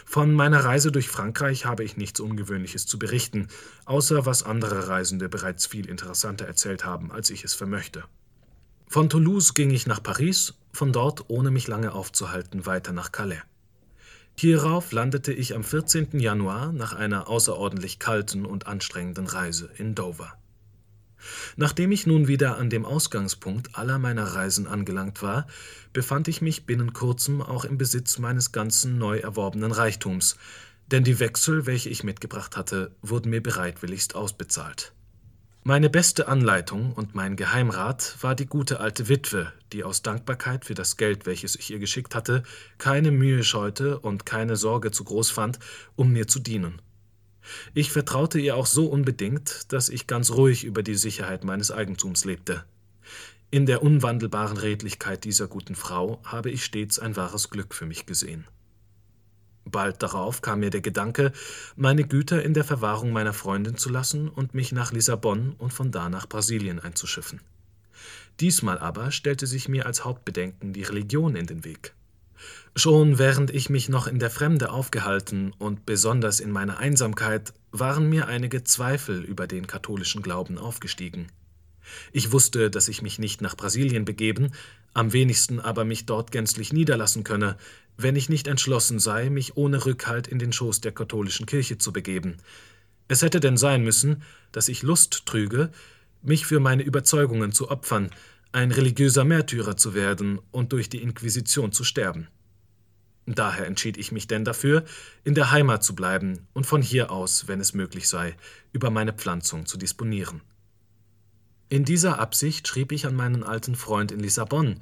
Von 0.05 0.33
meiner 0.35 0.65
Reise 0.65 0.93
durch 0.93 1.09
Frankreich 1.09 1.67
habe 1.67 1.85
ich 1.85 1.97
nichts 1.97 2.21
Ungewöhnliches 2.21 2.87
zu 2.87 2.99
berichten, 2.99 3.49
außer 3.85 4.27
was 4.27 4.43
andere 4.43 4.89
Reisende 4.89 5.29
bereits 5.29 5.67
viel 5.67 5.89
interessanter 5.89 6.47
erzählt 6.47 6.85
haben, 6.85 7.13
als 7.13 7.31
ich 7.31 7.45
es 7.45 7.55
vermöchte. 7.55 8.05
Von 8.89 9.09
Toulouse 9.09 9.55
ging 9.55 9.71
ich 9.71 9.87
nach 9.87 10.03
Paris, 10.03 10.55
von 10.73 10.93
dort, 10.93 11.29
ohne 11.29 11.51
mich 11.51 11.67
lange 11.67 11.93
aufzuhalten, 11.93 12.67
weiter 12.67 12.93
nach 12.93 13.13
Calais. 13.13 13.43
Hierauf 14.39 14.93
landete 14.93 15.33
ich 15.33 15.55
am 15.55 15.65
14. 15.65 16.21
Januar 16.21 16.71
nach 16.73 16.93
einer 16.93 17.29
außerordentlich 17.29 17.99
kalten 17.99 18.45
und 18.45 18.67
anstrengenden 18.67 19.27
Reise 19.27 19.71
in 19.77 19.95
Dover. 19.95 20.37
Nachdem 21.57 21.93
ich 21.93 22.07
nun 22.07 22.29
wieder 22.29 22.59
an 22.59 22.71
dem 22.71 22.85
Ausgangspunkt 22.85 23.77
aller 23.77 23.99
meiner 23.99 24.25
Reisen 24.25 24.67
angelangt 24.67 25.23
war, 25.23 25.47
befand 25.93 26.29
ich 26.29 26.43
mich 26.43 26.67
binnen 26.67 26.93
kurzem 26.93 27.43
auch 27.43 27.65
im 27.65 27.79
Besitz 27.79 28.19
meines 28.19 28.53
ganzen 28.53 28.99
neu 28.99 29.19
erworbenen 29.19 29.73
Reichtums, 29.73 30.37
denn 30.91 31.05
die 31.05 31.19
Wechsel, 31.19 31.67
welche 31.67 31.89
ich 31.89 32.05
mitgebracht 32.05 32.57
hatte, 32.57 32.95
wurden 33.03 33.31
mir 33.31 33.43
bereitwilligst 33.43 34.15
ausbezahlt. 34.15 34.93
Meine 35.65 35.91
beste 35.91 36.29
Anleitung 36.29 36.93
und 36.93 37.17
mein 37.17 37.35
Geheimrat 37.35 38.17
war 38.21 38.37
die 38.37 38.47
gute 38.47 38.79
alte 38.79 39.09
Witwe, 39.09 39.53
die 39.73 39.83
aus 39.83 40.01
Dankbarkeit 40.01 40.65
für 40.65 40.75
das 40.75 40.97
Geld, 40.97 41.27
welches 41.27 41.57
ich 41.57 41.73
ihr 41.73 41.81
geschickt 41.81 42.15
hatte, 42.15 42.45
keine 42.79 43.11
Mühe 43.11 43.43
scheute 43.43 43.99
und 43.99 44.25
keine 44.25 44.55
Sorge 44.55 44.93
zu 44.93 45.03
groß 45.03 45.33
fand, 45.33 45.59
um 45.97 46.13
mir 46.13 46.29
zu 46.29 46.39
dienen. 46.39 46.81
Ich 47.75 47.93
vertraute 47.93 48.39
ihr 48.39 48.57
auch 48.57 48.67
so 48.67 48.87
unbedingt, 48.87 49.73
dass 49.73 49.89
ich 49.89 50.07
ganz 50.07 50.31
ruhig 50.31 50.65
über 50.65 50.83
die 50.83 50.95
Sicherheit 50.95 51.45
meines 51.45 51.71
Eigentums 51.71 52.25
lebte. 52.25 52.65
In 53.51 53.67
der 53.67 53.83
unwandelbaren 53.83 54.57
Redlichkeit 54.57 55.25
dieser 55.25 55.47
guten 55.47 55.77
Frau 55.77 56.21
habe 56.25 56.51
ich 56.51 56.65
stets 56.65 56.99
ein 56.99 57.17
wahres 57.17 57.49
Glück 57.51 57.75
für 57.75 57.87
mich 57.87 58.07
gesehen. 58.07 58.47
Bald 59.65 60.03
darauf 60.03 60.43
kam 60.43 60.61
mir 60.61 60.71
der 60.71 60.81
Gedanke, 60.81 61.33
meine 61.75 62.05
Güter 62.05 62.43
in 62.43 62.55
der 62.55 62.65
Verwahrung 62.65 63.13
meiner 63.13 63.33
Freundin 63.33 63.77
zu 63.77 63.89
lassen 63.89 64.29
und 64.29 64.55
mich 64.55 64.73
nach 64.73 64.93
Lissabon 64.93 65.55
und 65.59 65.73
von 65.73 65.91
da 65.91 66.09
nach 66.09 66.29
Brasilien 66.29 66.79
einzuschiffen. 66.79 67.41
Diesmal 68.41 68.79
aber 68.79 69.11
stellte 69.11 69.47
sich 69.47 69.69
mir 69.69 69.87
als 69.87 70.05
Hauptbedenken 70.05 70.73
die 70.73 70.83
Religion 70.83 71.35
in 71.35 71.47
den 71.47 71.65
Weg. 71.65 71.95
Schon 72.79 73.19
während 73.19 73.51
ich 73.55 73.71
mich 73.71 73.89
noch 73.89 74.07
in 74.07 74.19
der 74.19 74.29
Fremde 74.29 74.69
aufgehalten 74.69 75.55
und 75.57 75.87
besonders 75.87 76.41
in 76.41 76.51
meiner 76.51 76.77
Einsamkeit 76.77 77.55
waren 77.73 78.07
mir 78.11 78.29
einige 78.29 78.65
Zweifel 78.65 79.25
über 79.25 79.47
den 79.47 79.67
katholischen 79.67 80.21
Glauben 80.21 80.59
aufgestiegen. 80.59 81.29
Ich 82.13 82.33
wusste, 82.33 82.69
dass 82.69 82.89
ich 82.89 83.01
mich 83.01 83.19
nicht 83.19 83.41
nach 83.41 83.57
Brasilien 83.57 84.05
begeben, 84.05 84.53
am 84.93 85.15
wenigsten 85.15 85.59
aber 85.59 85.87
mich 85.87 86.05
dort 86.05 86.33
gänzlich 86.33 86.71
niederlassen 86.71 87.25
könne, 87.25 87.57
wenn 87.97 88.15
ich 88.15 88.29
nicht 88.29 88.47
entschlossen 88.47 88.99
sei, 88.99 89.31
mich 89.31 89.57
ohne 89.57 89.87
Rückhalt 89.87 90.29
in 90.29 90.39
den 90.39 90.53
Schoß 90.53 90.83
der 90.83 90.93
katholischen 90.93 91.47
Kirche 91.47 91.79
zu 91.79 91.95
begeben. 91.95 92.37
Es 93.09 93.23
hätte 93.23 93.41
denn 93.41 93.57
sein 93.57 93.85
müssen, 93.85 94.23
dass 94.53 94.69
ich 94.69 94.83
Lust 94.83 95.25
trüge, 95.25 95.71
mich 96.21 96.45
für 96.45 96.61
meine 96.61 96.83
Überzeugungen 96.83 97.53
zu 97.53 97.71
opfern, 97.71 98.11
ein 98.53 98.71
religiöser 98.71 99.25
Märtyrer 99.25 99.79
zu 99.79 99.95
werden 99.95 100.41
und 100.51 100.75
durch 100.75 100.91
die 100.91 101.01
Inquisition 101.01 101.73
zu 101.73 101.83
sterben. 101.83 102.29
Daher 103.27 103.67
entschied 103.67 103.97
ich 103.97 104.13
mich 104.13 104.29
denn 104.29 104.45
dafür, 104.45 104.85
in 105.25 105.35
der 105.35 105.51
Heimat 105.51 105.83
zu 105.83 105.97
bleiben 105.97 106.47
und 106.55 106.65
von 106.65 106.81
hier 106.81 107.11
aus, 107.11 107.49
wenn 107.49 107.61
es 107.61 107.75
möglich 107.75 108.09
sei, 108.09 108.37
über 108.73 108.91
meine 108.91 109.13
Pflanzung 109.13 109.67
zu 109.67 109.77
disponieren. 109.77 110.43
In 111.69 111.85
dieser 111.85 112.21
Absicht 112.21 112.69
schrieb 112.69 112.93
ich 112.93 113.05
an 113.05 113.17
meinen 113.17 113.43
alten 113.43 113.75
Freund 113.75 114.13
in 114.13 114.21
Lissabon, 114.21 114.81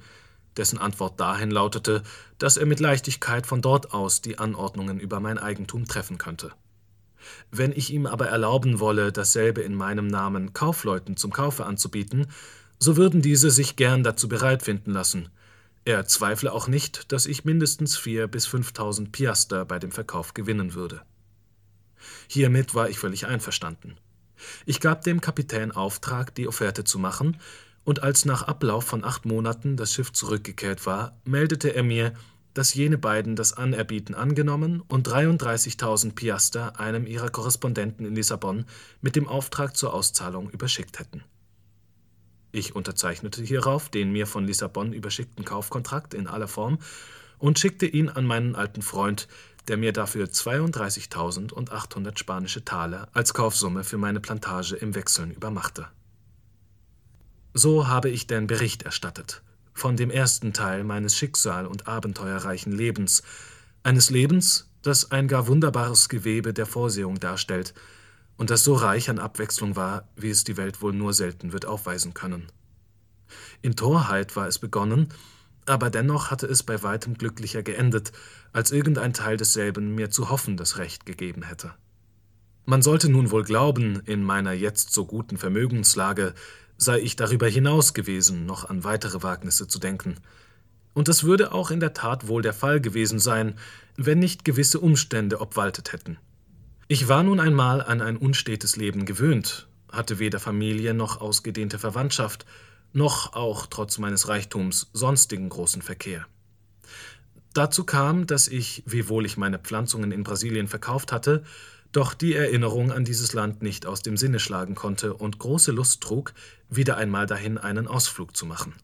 dessen 0.59 0.76
Antwort 0.76 1.18
dahin 1.18 1.50
lautete, 1.50 2.02
dass 2.37 2.59
er 2.59 2.66
mit 2.66 2.80
Leichtigkeit 2.80 3.46
von 3.46 3.62
dort 3.62 3.94
aus 3.94 4.20
die 4.20 4.38
Anordnungen 4.38 5.00
über 5.00 5.20
mein 5.20 5.38
Eigentum 5.38 5.87
treffen 5.87 6.18
könnte. 6.18 6.52
Wenn 7.50 7.72
ich 7.72 7.90
ihm 7.90 8.04
aber 8.04 8.26
erlauben 8.26 8.78
wolle, 8.78 9.11
dasselbe 9.11 9.62
in 9.62 9.74
meinem 9.74 10.07
Namen 10.07 10.52
Kaufleuten 10.52 11.16
zum 11.16 11.33
Kaufe 11.33 11.64
anzubieten, 11.64 12.26
so 12.78 12.98
würden 12.98 13.22
diese 13.22 13.50
sich 13.50 13.76
gern 13.76 14.04
dazu 14.04 14.28
bereit 14.28 14.62
finden 14.62 14.90
lassen– 14.90 15.30
er 15.85 16.07
zweifle 16.07 16.53
auch 16.53 16.66
nicht, 16.66 17.12
dass 17.12 17.27
ich 17.27 17.44
mindestens 17.44 17.97
vier 17.97 18.27
bis 18.27 18.47
fünftausend 18.47 19.12
Piaster 19.12 19.64
bei 19.64 19.79
dem 19.79 19.92
Verkauf 19.92 20.35
gewinnen 20.35 20.75
würde. 20.75 21.03
Hiermit 22.29 22.75
war 22.75 22.88
ich 22.88 22.99
völlig 22.99 23.27
einverstanden. 23.27 23.97
Ich 24.66 24.81
gab 24.81 25.03
dem 25.03 25.20
Kapitän 25.20 25.73
Auftrag, 25.73 26.35
die 26.35 26.49
Offerte 26.49 26.85
zu 26.85 26.99
machen, 26.99 27.38
und 27.85 28.03
als 28.03 28.25
nach 28.25 28.42
Ablauf 28.42 28.85
von 28.85 29.05
acht 29.05 29.27
Monaten 29.27 29.77
das 29.77 29.92
Schiff 29.92 30.11
zurückgekehrt 30.11 30.87
war, 30.87 31.20
meldete 31.25 31.68
er 31.75 31.83
mir, 31.83 32.14
dass 32.55 32.73
jene 32.73 32.97
beiden 32.97 33.37
das 33.37 33.53
Anerbieten 33.53 34.14
angenommen 34.14 34.81
und 34.81 35.09
33.000 35.09 36.14
Piaster 36.14 36.81
einem 36.81 37.07
ihrer 37.07 37.29
Korrespondenten 37.29 38.07
in 38.07 38.14
Lissabon 38.14 38.64
mit 39.03 39.16
dem 39.16 39.29
Auftrag 39.29 39.77
zur 39.77 39.92
Auszahlung 39.92 40.49
überschickt 40.51 40.99
hätten. 40.99 41.25
Ich 42.55 42.77
unterzeichnete 42.77 43.43
hierauf 43.43 43.88
den 43.88 44.12
mir 44.12 44.29
von 44.29 44.47
Lissabon 44.47 44.93
überschickten 44.93 45.45
Kaufkontrakt 45.45 46.14
in 46.14 46.29
aller 46.29 46.47
Form 46.47 46.79
und 47.38 47.59
schickte 47.59 47.85
ihn 47.85 48.09
an 48.09 48.25
meinen 48.27 48.55
alten 48.55 48.81
Freund, 48.81 49.27
der 49.67 49.77
mir 49.77 49.93
dafür 49.93 50.27
32.800 50.27 52.17
spanische 52.17 52.64
Taler 52.64 53.09
als 53.12 53.35
Kaufsumme 53.35 53.83
für 53.83 53.99
meine 53.99 54.21
Plantage 54.21 54.77
im 54.77 54.95
Wechseln 54.95 55.33
übermachte. 55.33 55.88
So 57.55 57.88
habe 57.88 58.09
ich 58.09 58.29
den 58.29 58.47
Bericht 58.47 58.85
erstattet 58.85 59.43
von 59.73 59.97
dem 59.97 60.11
ersten 60.11 60.53
Teil 60.53 60.85
meines 60.85 61.17
schicksal- 61.17 61.67
und 61.67 61.88
abenteuerreichen 61.88 62.71
Lebens, 62.71 63.25
eines 63.83 64.11
Lebens, 64.11 64.71
das 64.83 65.11
ein 65.11 65.27
gar 65.27 65.49
wunderbares 65.49 66.09
Gewebe 66.09 66.55
der 66.55 66.67
Vorsehung 66.67 67.19
darstellt 67.19 67.75
und 68.37 68.51
das 68.51 68.64
so 68.64 68.75
reich 68.75 69.11
an 69.11 69.18
Abwechslung 69.18 69.77
war, 69.77 70.09
wie 70.16 70.31
es 70.31 70.44
die 70.44 70.57
Welt 70.57 70.83
wohl 70.83 70.92
nur 70.92 71.12
selten 71.12 71.53
wird 71.53 71.66
aufweisen 71.66 72.14
können. 72.14 72.47
In 73.62 73.77
Torheit 73.77 74.37
war 74.37 74.47
es 74.47 74.59
begonnen, 74.59 75.09
aber 75.66 75.90
dennoch 75.90 76.31
hatte 76.31 76.47
es 76.47 76.62
bei 76.62 76.83
weitem 76.83 77.16
glücklicher 77.16 77.62
geendet, 77.62 78.12
als 78.53 78.70
irgendein 78.70 79.14
Teil 79.14 79.37
desselben 79.37 79.94
mir 79.94 80.11
zu 80.11 80.29
hoffen 80.29 80.57
das 80.57 80.79
Recht 80.79 81.07
gegeben 81.07 81.42
hätte. 81.42 81.73
Man 82.66 82.83
sollte 82.83 83.09
nun 83.09 83.31
wohl 83.31 83.44
glauben, 83.44 84.01
in 84.07 84.23
meiner 84.23 84.53
jetzt 84.53 84.92
so 84.92 85.05
guten 85.05 85.37
Vermögenslage 85.37 86.35
sei 86.77 87.01
ich 87.01 87.16
darüber 87.16 87.47
hinaus 87.47 87.94
gewesen, 87.94 88.47
noch 88.47 88.68
an 88.68 88.85
weitere 88.85 89.23
Wagnisse 89.23 89.68
zu 89.68 89.79
denken. 89.79 90.16
Und 90.92 91.09
das 91.09 91.25
würde 91.25 91.53
auch 91.53 91.70
in 91.70 91.81
der 91.81 91.92
Tat 91.92 92.27
wohl 92.27 92.42
der 92.42 92.55
Fall 92.55 92.81
gewesen 92.81 93.18
sein, 93.18 93.55
wenn 93.97 94.18
nicht 94.18 94.44
gewisse 94.44 94.81
Umstände 94.81 95.40
obwaltet 95.40 95.92
hätten. 95.92 96.18
Ich 96.87 97.09
war 97.09 97.23
nun 97.23 97.40
einmal 97.40 97.81
an 97.81 98.03
ein 98.03 98.18
unstetes 98.18 98.77
Leben 98.77 99.07
gewöhnt, 99.07 99.68
hatte 99.90 100.18
weder 100.18 100.38
Familie 100.38 100.92
noch 100.92 101.18
ausgedehnte 101.18 101.79
Verwandtschaft, 101.79 102.44
noch 102.92 103.33
auch 103.33 103.66
trotz 103.66 103.97
meines 103.97 104.29
Reichtums 104.29 104.90
sonstigen 104.92 105.49
großen 105.49 105.81
Verkehr. 105.81 106.27
Dazu 107.55 107.85
kam, 107.85 108.27
dass 108.27 108.49
ich, 108.49 108.83
wiewohl 108.85 109.25
ich 109.25 109.38
meine 109.38 109.59
Pflanzungen 109.59 110.12
in 110.12 110.25
Brasilien 110.25 110.68
verkauft 110.68 111.11
hatte, 111.11 111.42
doch 111.90 112.12
die 112.12 112.35
Erinnerung 112.35 112.92
an 112.92 113.07
dieses 113.07 113.33
Land 113.33 113.62
nicht 113.62 113.87
aus 113.87 114.03
dem 114.03 114.18
Sinne 114.18 114.38
schlagen 114.38 114.75
konnte 114.75 115.14
und 115.14 115.38
große 115.38 115.73
Lust 115.73 116.03
trug, 116.03 116.35
wieder 116.68 116.99
einmal 116.99 117.27
dahin 117.27 117.57
einen 117.57 117.87
Ausflug 117.87 118.37
zu 118.37 118.44
machen. 118.44 118.75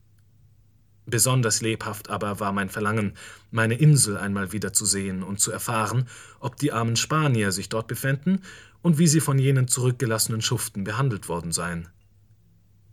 Besonders 1.11 1.61
lebhaft 1.61 2.09
aber 2.09 2.39
war 2.39 2.53
mein 2.53 2.69
Verlangen, 2.69 3.15
meine 3.51 3.75
Insel 3.75 4.17
einmal 4.17 4.53
wieder 4.53 4.73
zu 4.73 4.87
sehen 4.87 5.23
und 5.25 5.41
zu 5.41 5.51
erfahren, 5.51 6.09
ob 6.39 6.57
die 6.57 6.73
armen 6.73 6.97
Spanier 6.97 7.51
sich 7.51 7.69
dort 7.69 7.89
befänden 7.89 8.43
und 8.81 8.99
wie 8.99 9.09
sie 9.09 9.21
von 9.21 9.39
jenen 9.39 9.67
zurückgelassenen 9.67 10.41
Schuften 10.41 10.85
behandelt 10.85 11.29
worden 11.29 11.51
seien. 11.53 11.89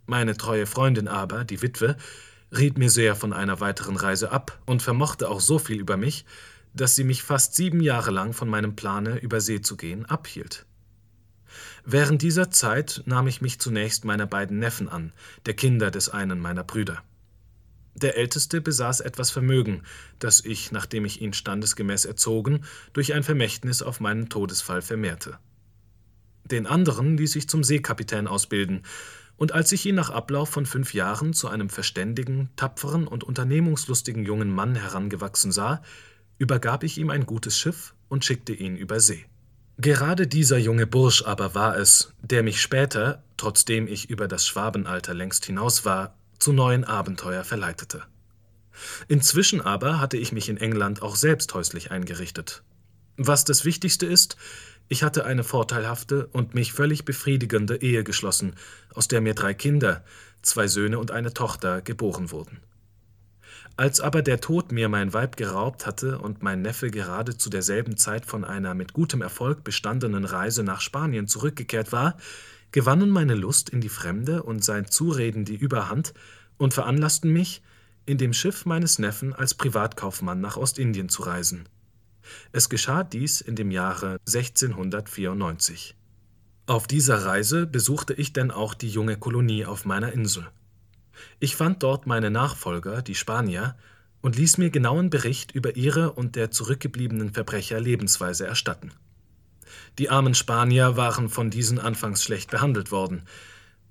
Meine 0.07 0.35
treue 0.35 0.65
Freundin 0.65 1.07
aber, 1.07 1.43
die 1.43 1.61
Witwe, 1.61 1.95
riet 2.51 2.77
mir 2.77 2.89
sehr 2.89 3.15
von 3.15 3.33
einer 3.33 3.59
weiteren 3.59 3.97
Reise 3.97 4.31
ab 4.31 4.59
und 4.65 4.81
vermochte 4.81 5.29
auch 5.29 5.41
so 5.41 5.59
viel 5.59 5.79
über 5.79 5.97
mich, 5.97 6.25
dass 6.73 6.95
sie 6.95 7.03
mich 7.03 7.21
fast 7.23 7.55
sieben 7.55 7.81
Jahre 7.81 8.11
lang 8.11 8.33
von 8.33 8.49
meinem 8.49 8.75
Plane, 8.75 9.19
über 9.19 9.41
See 9.41 9.61
zu 9.61 9.77
gehen, 9.77 10.05
abhielt. 10.05 10.65
Während 11.85 12.21
dieser 12.21 12.49
Zeit 12.49 13.03
nahm 13.05 13.27
ich 13.27 13.41
mich 13.41 13.59
zunächst 13.59 14.05
meiner 14.05 14.27
beiden 14.27 14.59
Neffen 14.59 14.89
an, 14.89 15.13
der 15.45 15.55
Kinder 15.55 15.91
des 15.91 16.09
einen 16.09 16.39
meiner 16.39 16.63
Brüder. 16.63 17.03
Der 18.01 18.15
älteste 18.15 18.61
besaß 18.61 18.99
etwas 18.99 19.31
Vermögen, 19.31 19.81
das 20.19 20.45
ich, 20.45 20.71
nachdem 20.71 21.03
ich 21.03 21.19
ihn 21.19 21.33
standesgemäß 21.33 22.05
erzogen, 22.05 22.63
durch 22.93 23.13
ein 23.13 23.23
Vermächtnis 23.23 23.81
auf 23.81 23.99
meinen 23.99 24.29
Todesfall 24.29 24.83
vermehrte. 24.83 25.39
Den 26.45 26.67
anderen 26.67 27.17
ließ 27.17 27.35
ich 27.35 27.49
zum 27.49 27.63
Seekapitän 27.63 28.27
ausbilden, 28.27 28.83
und 29.35 29.51
als 29.51 29.71
ich 29.71 29.85
ihn 29.85 29.95
nach 29.95 30.09
Ablauf 30.09 30.49
von 30.49 30.65
fünf 30.65 30.93
Jahren 30.93 31.33
zu 31.33 31.47
einem 31.47 31.69
verständigen, 31.69 32.49
tapferen 32.55 33.07
und 33.07 33.23
unternehmungslustigen 33.23 34.25
jungen 34.25 34.49
Mann 34.49 34.75
herangewachsen 34.75 35.51
sah, 35.51 35.81
übergab 36.39 36.83
ich 36.83 36.97
ihm 36.97 37.09
ein 37.09 37.25
gutes 37.25 37.57
Schiff 37.57 37.93
und 38.09 38.25
schickte 38.25 38.53
ihn 38.53 38.77
über 38.77 38.99
See. 38.99 39.25
Gerade 39.77 40.25
dieser 40.25 40.57
junge 40.57 40.87
Bursch 40.87 41.23
aber 41.23 41.53
war 41.53 41.77
es, 41.77 42.13
der 42.21 42.41
mich 42.41 42.61
später, 42.61 43.23
trotzdem 43.37 43.87
ich 43.87 44.09
über 44.09 44.27
das 44.27 44.47
Schwabenalter 44.47 45.13
längst 45.13 45.45
hinaus 45.45 45.85
war, 45.85 46.15
zu 46.39 46.53
neuen 46.53 46.83
Abenteuer 46.83 47.43
verleitete. 47.43 48.03
Inzwischen 49.07 49.61
aber 49.61 49.99
hatte 49.99 50.17
ich 50.17 50.31
mich 50.31 50.49
in 50.49 50.57
England 50.57 51.01
auch 51.01 51.15
selbst 51.15 51.53
häuslich 51.53 51.91
eingerichtet. 51.91 52.63
Was 53.17 53.45
das 53.45 53.65
Wichtigste 53.65 54.05
ist, 54.05 54.37
ich 54.89 55.03
hatte 55.03 55.25
eine 55.25 55.43
vorteilhafte 55.43 56.27
und 56.27 56.53
mich 56.53 56.71
völlig 56.71 57.03
befriedigende 57.03 57.81
Ehe 57.81 58.03
geschlossen, 58.03 58.55
aus 58.93 59.07
der 59.07 59.21
mir 59.21 59.33
drei 59.33 59.53
Kinder, 59.53 60.03
zwei 60.41 60.67
Söhne 60.67 60.99
und 60.99 61.11
eine 61.11 61.33
Tochter, 61.33 61.81
geboren 61.81 62.31
wurden. 62.31 62.59
Als 63.75 63.99
aber 63.99 64.21
der 64.21 64.39
Tod 64.39 64.71
mir 64.71 64.89
mein 64.89 65.13
Weib 65.13 65.37
geraubt 65.37 65.85
hatte 65.85 66.17
und 66.19 66.41
mein 66.41 66.61
Neffe 66.61 66.89
gerade 66.89 67.37
zu 67.37 67.49
derselben 67.49 67.97
Zeit 67.97 68.25
von 68.25 68.43
einer 68.43 68.73
mit 68.73 68.93
gutem 68.93 69.21
Erfolg 69.21 69.63
bestandenen 69.63 70.25
Reise 70.25 70.63
nach 70.63 70.81
Spanien 70.81 71.27
zurückgekehrt 71.27 71.91
war, 71.91 72.17
gewannen 72.71 73.09
meine 73.09 73.35
Lust 73.35 73.69
in 73.69 73.81
die 73.81 73.89
Fremde 73.89 74.43
und 74.43 74.63
sein 74.63 74.89
Zureden 74.89 75.45
die 75.45 75.55
Überhand 75.55 76.13
und 76.57 76.73
veranlassten 76.73 77.31
mich, 77.31 77.61
in 78.05 78.17
dem 78.17 78.33
Schiff 78.33 78.65
meines 78.65 78.99
Neffen 78.99 79.33
als 79.33 79.53
Privatkaufmann 79.53 80.39
nach 80.39 80.57
Ostindien 80.57 81.09
zu 81.09 81.23
reisen. 81.23 81.67
Es 82.51 82.69
geschah 82.69 83.03
dies 83.03 83.41
in 83.41 83.55
dem 83.55 83.71
Jahre 83.71 84.19
1694. 84.27 85.95
Auf 86.65 86.87
dieser 86.87 87.25
Reise 87.25 87.65
besuchte 87.65 88.13
ich 88.13 88.33
denn 88.33 88.51
auch 88.51 88.73
die 88.73 88.89
junge 88.89 89.17
Kolonie 89.17 89.65
auf 89.65 89.85
meiner 89.85 90.11
Insel. 90.11 90.47
Ich 91.39 91.55
fand 91.55 91.83
dort 91.83 92.07
meine 92.07 92.29
Nachfolger, 92.29 93.01
die 93.01 93.15
Spanier, 93.15 93.75
und 94.21 94.35
ließ 94.35 94.57
mir 94.57 94.69
genauen 94.69 95.09
Bericht 95.09 95.51
über 95.53 95.75
ihre 95.75 96.13
und 96.13 96.35
der 96.35 96.51
zurückgebliebenen 96.51 97.33
Verbrecher 97.33 97.79
Lebensweise 97.79 98.45
erstatten. 98.45 98.91
Die 99.99 100.09
armen 100.09 100.33
Spanier 100.33 100.97
waren 100.97 101.29
von 101.29 101.49
diesen 101.49 101.79
anfangs 101.79 102.23
schlecht 102.23 102.51
behandelt 102.51 102.91
worden. 102.91 103.23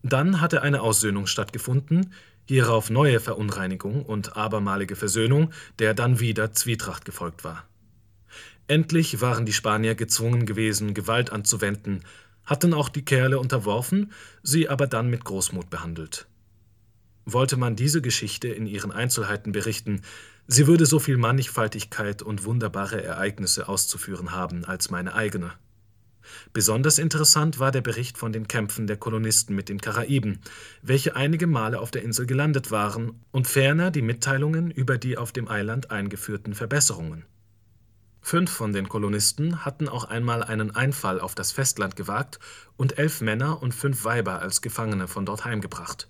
Dann 0.03 0.41
hatte 0.41 0.63
eine 0.63 0.83
Aussöhnung 0.83 1.27
stattgefunden, 1.27 2.13
hierauf 2.49 2.91
neue 2.91 3.21
Verunreinigung 3.21 4.05
und 4.05 4.37
abermalige 4.37 4.97
Versöhnung, 4.97 5.53
der 5.79 5.95
dann 5.95 6.21
wieder 6.21 6.53
Zwietracht 6.53 7.05
gefolgt 7.05 7.45
war. 7.45 7.65
Endlich 8.69 9.21
waren 9.21 9.47
die 9.47 9.53
Spanier 9.53 9.95
gezwungen 9.95 10.47
gewesen, 10.47 10.95
Gewalt 10.95 11.31
anzuwenden, 11.31 12.03
hatten 12.45 12.75
auch 12.75 12.89
die 12.89 13.05
Kerle 13.05 13.39
unterworfen, 13.39 14.13
sie 14.43 14.69
aber 14.69 14.87
dann 14.87 15.11
mit 15.11 15.25
Großmut 15.25 15.71
behandelt. 15.71 16.27
Wollte 17.25 17.57
man 17.57 17.75
diese 17.75 18.01
Geschichte 18.01 18.49
in 18.49 18.67
ihren 18.67 18.93
Einzelheiten 18.93 19.51
berichten, 19.53 20.03
sie 20.47 20.69
würde 20.69 20.87
so 20.87 21.01
viel 21.01 21.17
Mannigfaltigkeit 21.17 22.23
und 22.23 22.45
wunderbare 22.45 23.03
Ereignisse 23.03 23.69
auszuführen 23.69 24.31
haben 24.31 24.65
als 24.65 24.91
meine 24.91 25.15
eigene. 25.15 25.53
Besonders 26.53 26.99
interessant 26.99 27.59
war 27.59 27.71
der 27.71 27.81
Bericht 27.81 28.19
von 28.19 28.33
den 28.33 28.49
Kämpfen 28.49 28.87
der 28.87 28.97
Kolonisten 28.97 29.55
mit 29.55 29.69
den 29.69 29.81
Karaiben, 29.81 30.41
welche 30.83 31.17
einige 31.17 31.47
Male 31.47 31.81
auf 31.81 31.91
der 31.91 32.03
Insel 32.03 32.27
gelandet 32.27 32.71
waren, 32.71 33.21
und 33.31 33.47
ferner 33.47 33.91
die 33.91 34.03
Mitteilungen 34.03 34.71
über 34.71 34.99
die 34.99 35.17
auf 35.19 35.33
dem 35.33 35.49
Eiland 35.49 35.91
eingeführten 35.91 36.55
Verbesserungen. 36.55 37.25
Fünf 38.21 38.51
von 38.51 38.73
den 38.73 38.89
Kolonisten 38.89 39.65
hatten 39.65 39.89
auch 39.89 40.03
einmal 40.03 40.43
einen 40.43 40.75
Einfall 40.75 41.21
auf 41.21 41.37
das 41.37 41.53
Festland 41.53 41.95
gewagt 41.95 42.41
und 42.77 42.99
elf 42.99 43.21
Männer 43.21 43.63
und 43.63 43.73
fünf 43.73 44.05
Weiber 44.05 44.43
als 44.43 44.63
Gefangene 44.63 45.07
von 45.07 45.25
dort 45.25 45.45
heimgebracht. 45.45 46.09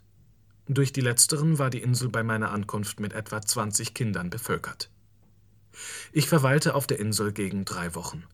Durch 0.67 0.93
die 0.93 1.03
letzteren 1.03 1.59
war 1.59 1.69
die 1.69 1.83
Insel 1.83 2.09
bei 2.09 2.23
meiner 2.23 2.53
Ankunft 2.53 3.01
mit 3.01 3.13
etwa 3.13 3.43
20 3.43 3.93
Kindern 3.93 4.31
bevölkert. 4.31 4.91
Ich 6.13 6.29
verweilte 6.29 6.75
auf 6.75 6.87
der 6.87 6.99
Insel 6.99 7.33
gegen 7.33 7.65
drei 7.65 7.95
Wochen. 7.95 8.25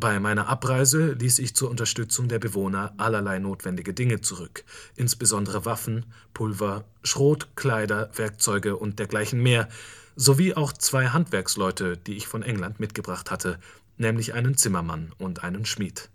Bei 0.00 0.20
meiner 0.20 0.46
Abreise 0.46 1.14
ließ 1.14 1.40
ich 1.40 1.56
zur 1.56 1.70
Unterstützung 1.70 2.28
der 2.28 2.38
Bewohner 2.38 2.94
allerlei 2.98 3.40
notwendige 3.40 3.92
Dinge 3.92 4.20
zurück, 4.20 4.62
insbesondere 4.94 5.64
Waffen, 5.64 6.06
Pulver, 6.34 6.84
Schrot, 7.02 7.56
Kleider, 7.56 8.08
Werkzeuge 8.14 8.76
und 8.76 9.00
dergleichen 9.00 9.42
mehr, 9.42 9.68
sowie 10.14 10.54
auch 10.54 10.72
zwei 10.72 11.08
Handwerksleute, 11.08 11.96
die 11.96 12.16
ich 12.16 12.28
von 12.28 12.44
England 12.44 12.78
mitgebracht 12.78 13.32
hatte, 13.32 13.58
nämlich 13.96 14.34
einen 14.34 14.56
Zimmermann 14.56 15.12
und 15.18 15.42
einen 15.42 15.64
Schmied. 15.64 16.10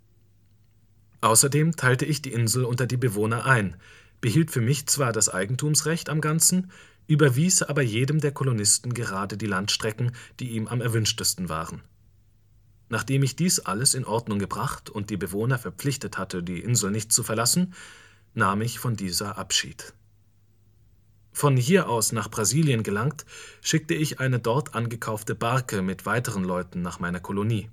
Außerdem 1.20 1.76
teilte 1.76 2.06
ich 2.06 2.22
die 2.22 2.32
Insel 2.32 2.64
unter 2.64 2.88
die 2.88 2.96
Bewohner 2.96 3.46
ein, 3.46 3.76
behielt 4.22 4.50
für 4.50 4.62
mich 4.62 4.88
zwar 4.88 5.12
das 5.12 5.28
Eigentumsrecht 5.28 6.08
am 6.08 6.22
Ganzen, 6.22 6.72
überwies 7.08 7.62
aber 7.62 7.82
jedem 7.82 8.22
der 8.22 8.32
Kolonisten 8.32 8.94
gerade 8.94 9.36
die 9.36 9.46
Landstrecken, 9.46 10.14
die 10.40 10.52
ihm 10.52 10.70
am 10.70 10.80
erwünschtesten 10.80 11.50
waren. 11.50 11.82
Nachdem 12.94 13.24
ich 13.24 13.36
dies 13.36 13.60
alles 13.60 13.96
in 13.96 14.06
Ordnung 14.06 14.38
gebracht 14.38 14.92
und 14.92 15.10
die 15.10 15.18
Bewohner 15.18 15.58
verpflichtet 15.58 16.20
hatte, 16.20 16.44
die 16.44 16.60
Insel 16.60 16.92
nicht 16.92 17.12
zu 17.12 17.24
verlassen, 17.24 17.74
nahm 18.36 18.62
ich 18.62 18.78
von 18.78 18.96
dieser 18.96 19.40
Abschied. 19.40 19.94
Von 21.32 21.58
hier 21.58 21.90
aus 21.90 22.12
nach 22.12 22.30
Brasilien 22.30 22.84
gelangt, 22.84 23.26
schickte 23.62 23.96
ich 23.96 24.20
eine 24.20 24.38
dort 24.38 24.76
angekaufte 24.76 25.34
Barke 25.34 25.82
mit 25.82 26.06
weiteren 26.06 26.44
Leuten 26.44 26.84
nach 26.84 27.00
meiner 27.00 27.20
Kolonie. 27.20 27.68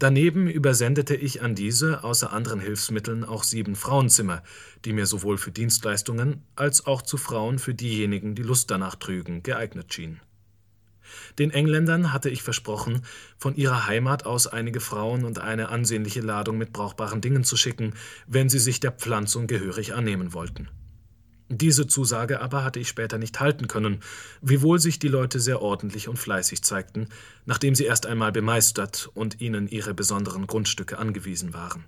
Daneben 0.00 0.48
übersendete 0.48 1.14
ich 1.14 1.40
an 1.40 1.54
diese 1.54 2.02
außer 2.02 2.32
anderen 2.32 2.58
Hilfsmitteln 2.58 3.22
auch 3.22 3.44
sieben 3.44 3.76
Frauenzimmer, 3.76 4.42
die 4.84 4.94
mir 4.94 5.06
sowohl 5.06 5.38
für 5.38 5.52
Dienstleistungen 5.52 6.42
als 6.56 6.86
auch 6.86 7.02
zu 7.02 7.18
Frauen 7.18 7.60
für 7.60 7.72
diejenigen, 7.72 8.34
die 8.34 8.42
Lust 8.42 8.68
danach 8.72 8.96
trügen, 8.96 9.44
geeignet 9.44 9.94
schienen. 9.94 10.20
Den 11.38 11.50
Engländern 11.50 12.12
hatte 12.12 12.30
ich 12.30 12.42
versprochen, 12.42 13.02
von 13.38 13.56
ihrer 13.56 13.86
Heimat 13.86 14.26
aus 14.26 14.46
einige 14.46 14.80
Frauen 14.80 15.24
und 15.24 15.38
eine 15.38 15.68
ansehnliche 15.68 16.20
Ladung 16.20 16.58
mit 16.58 16.72
brauchbaren 16.72 17.20
Dingen 17.20 17.44
zu 17.44 17.56
schicken, 17.56 17.94
wenn 18.26 18.48
sie 18.48 18.58
sich 18.58 18.80
der 18.80 18.92
Pflanzung 18.92 19.46
gehörig 19.46 19.94
annehmen 19.94 20.32
wollten. 20.32 20.68
Diese 21.50 21.86
Zusage 21.86 22.40
aber 22.40 22.64
hatte 22.64 22.80
ich 22.80 22.88
später 22.88 23.18
nicht 23.18 23.38
halten 23.38 23.68
können, 23.68 24.00
wiewohl 24.40 24.78
sich 24.78 24.98
die 24.98 25.08
Leute 25.08 25.40
sehr 25.40 25.60
ordentlich 25.60 26.08
und 26.08 26.18
fleißig 26.18 26.62
zeigten, 26.62 27.08
nachdem 27.44 27.74
sie 27.74 27.84
erst 27.84 28.06
einmal 28.06 28.32
bemeistert 28.32 29.10
und 29.14 29.40
ihnen 29.40 29.68
ihre 29.68 29.92
besonderen 29.92 30.46
Grundstücke 30.46 30.98
angewiesen 30.98 31.52
waren. 31.52 31.84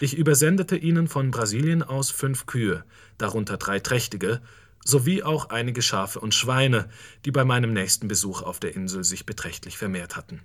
Ich 0.00 0.18
übersendete 0.18 0.76
ihnen 0.76 1.06
von 1.06 1.30
Brasilien 1.30 1.84
aus 1.84 2.10
fünf 2.10 2.46
Kühe, 2.46 2.84
darunter 3.16 3.58
drei 3.58 3.78
trächtige, 3.78 4.40
sowie 4.84 5.22
auch 5.22 5.50
einige 5.50 5.82
Schafe 5.82 6.20
und 6.20 6.34
Schweine, 6.34 6.88
die 7.24 7.30
bei 7.30 7.44
meinem 7.44 7.72
nächsten 7.72 8.06
Besuch 8.06 8.42
auf 8.42 8.60
der 8.60 8.76
Insel 8.76 9.02
sich 9.02 9.26
beträchtlich 9.26 9.78
vermehrt 9.78 10.16
hatten. 10.16 10.40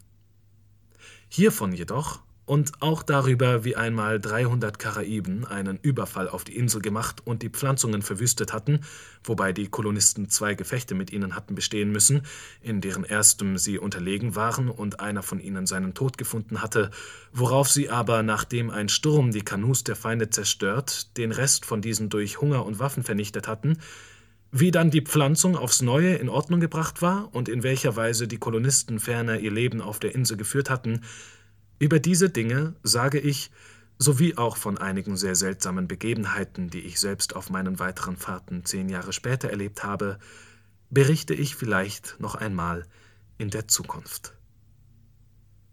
Hiervon 1.28 1.74
jedoch 1.74 2.22
und 2.50 2.82
auch 2.82 3.04
darüber, 3.04 3.64
wie 3.64 3.76
einmal 3.76 4.20
300 4.20 4.80
Karaiben 4.80 5.46
einen 5.46 5.78
Überfall 5.84 6.28
auf 6.28 6.44
die 6.44 6.56
Insel 6.56 6.82
gemacht 6.82 7.22
und 7.24 7.44
die 7.44 7.50
Pflanzungen 7.50 8.02
verwüstet 8.02 8.54
hatten, 8.54 8.80
wobei 9.24 9.54
die 9.54 9.68
Kolonisten 9.68 10.30
zwei 10.30 10.56
Gefechte 10.56 10.96
mit 10.96 11.14
ihnen 11.14 11.36
hatten 11.36 11.54
bestehen 11.54 11.92
müssen, 11.92 12.24
in 12.64 12.82
deren 12.82 13.04
erstem 13.04 13.60
sie 13.60 13.78
unterlegen 13.78 14.36
waren 14.36 14.70
und 14.70 15.00
einer 15.00 15.22
von 15.22 15.40
ihnen 15.40 15.68
seinen 15.68 15.94
Tod 15.94 16.18
gefunden 16.18 16.64
hatte, 16.64 16.90
worauf 17.32 17.70
sie 17.70 17.92
aber, 17.92 18.24
nachdem 18.24 18.72
ein 18.72 18.90
Sturm 18.90 19.30
die 19.30 19.44
Kanus 19.44 19.84
der 19.84 19.96
Feinde 19.96 20.32
zerstört, 20.32 21.16
den 21.18 21.32
Rest 21.32 21.66
von 21.66 21.84
diesen 21.84 22.10
durch 22.10 22.42
Hunger 22.42 22.66
und 22.66 22.80
Waffen 22.80 23.04
vernichtet 23.04 23.48
hatten, 23.48 23.78
wie 24.52 24.72
dann 24.72 24.92
die 24.92 25.02
Pflanzung 25.02 25.56
aufs 25.56 25.82
Neue 25.82 26.16
in 26.16 26.30
Ordnung 26.30 26.60
gebracht 26.60 27.02
war 27.02 27.34
und 27.34 27.50
in 27.50 27.64
welcher 27.64 27.96
Weise 27.96 28.28
die 28.28 28.38
Kolonisten 28.38 29.00
ferner 29.00 29.40
ihr 29.40 29.52
Leben 29.52 29.82
auf 29.82 30.00
der 30.00 30.16
Insel 30.16 30.38
geführt 30.38 30.70
hatten, 30.70 31.02
über 31.78 32.00
diese 32.00 32.30
Dinge 32.30 32.76
sage 32.84 33.20
ich, 33.20 33.52
sowie 34.00 34.38
auch 34.38 34.58
von 34.58 34.78
einigen 34.78 35.18
sehr 35.18 35.36
seltsamen 35.36 35.88
Begebenheiten, 35.88 36.70
die 36.70 36.80
ich 36.80 37.00
selbst 37.00 37.36
auf 37.36 37.50
meinen 37.50 37.80
weiteren 37.80 38.16
Fahrten 38.16 38.66
zehn 38.66 38.90
Jahre 38.90 39.14
später 39.14 39.50
erlebt 39.50 39.84
habe, 39.84 40.20
berichte 40.90 41.34
ich 41.34 41.56
vielleicht 41.56 42.16
noch 42.20 42.36
einmal 42.36 42.86
in 43.38 43.50
der 43.50 43.68
Zukunft. 43.68 44.39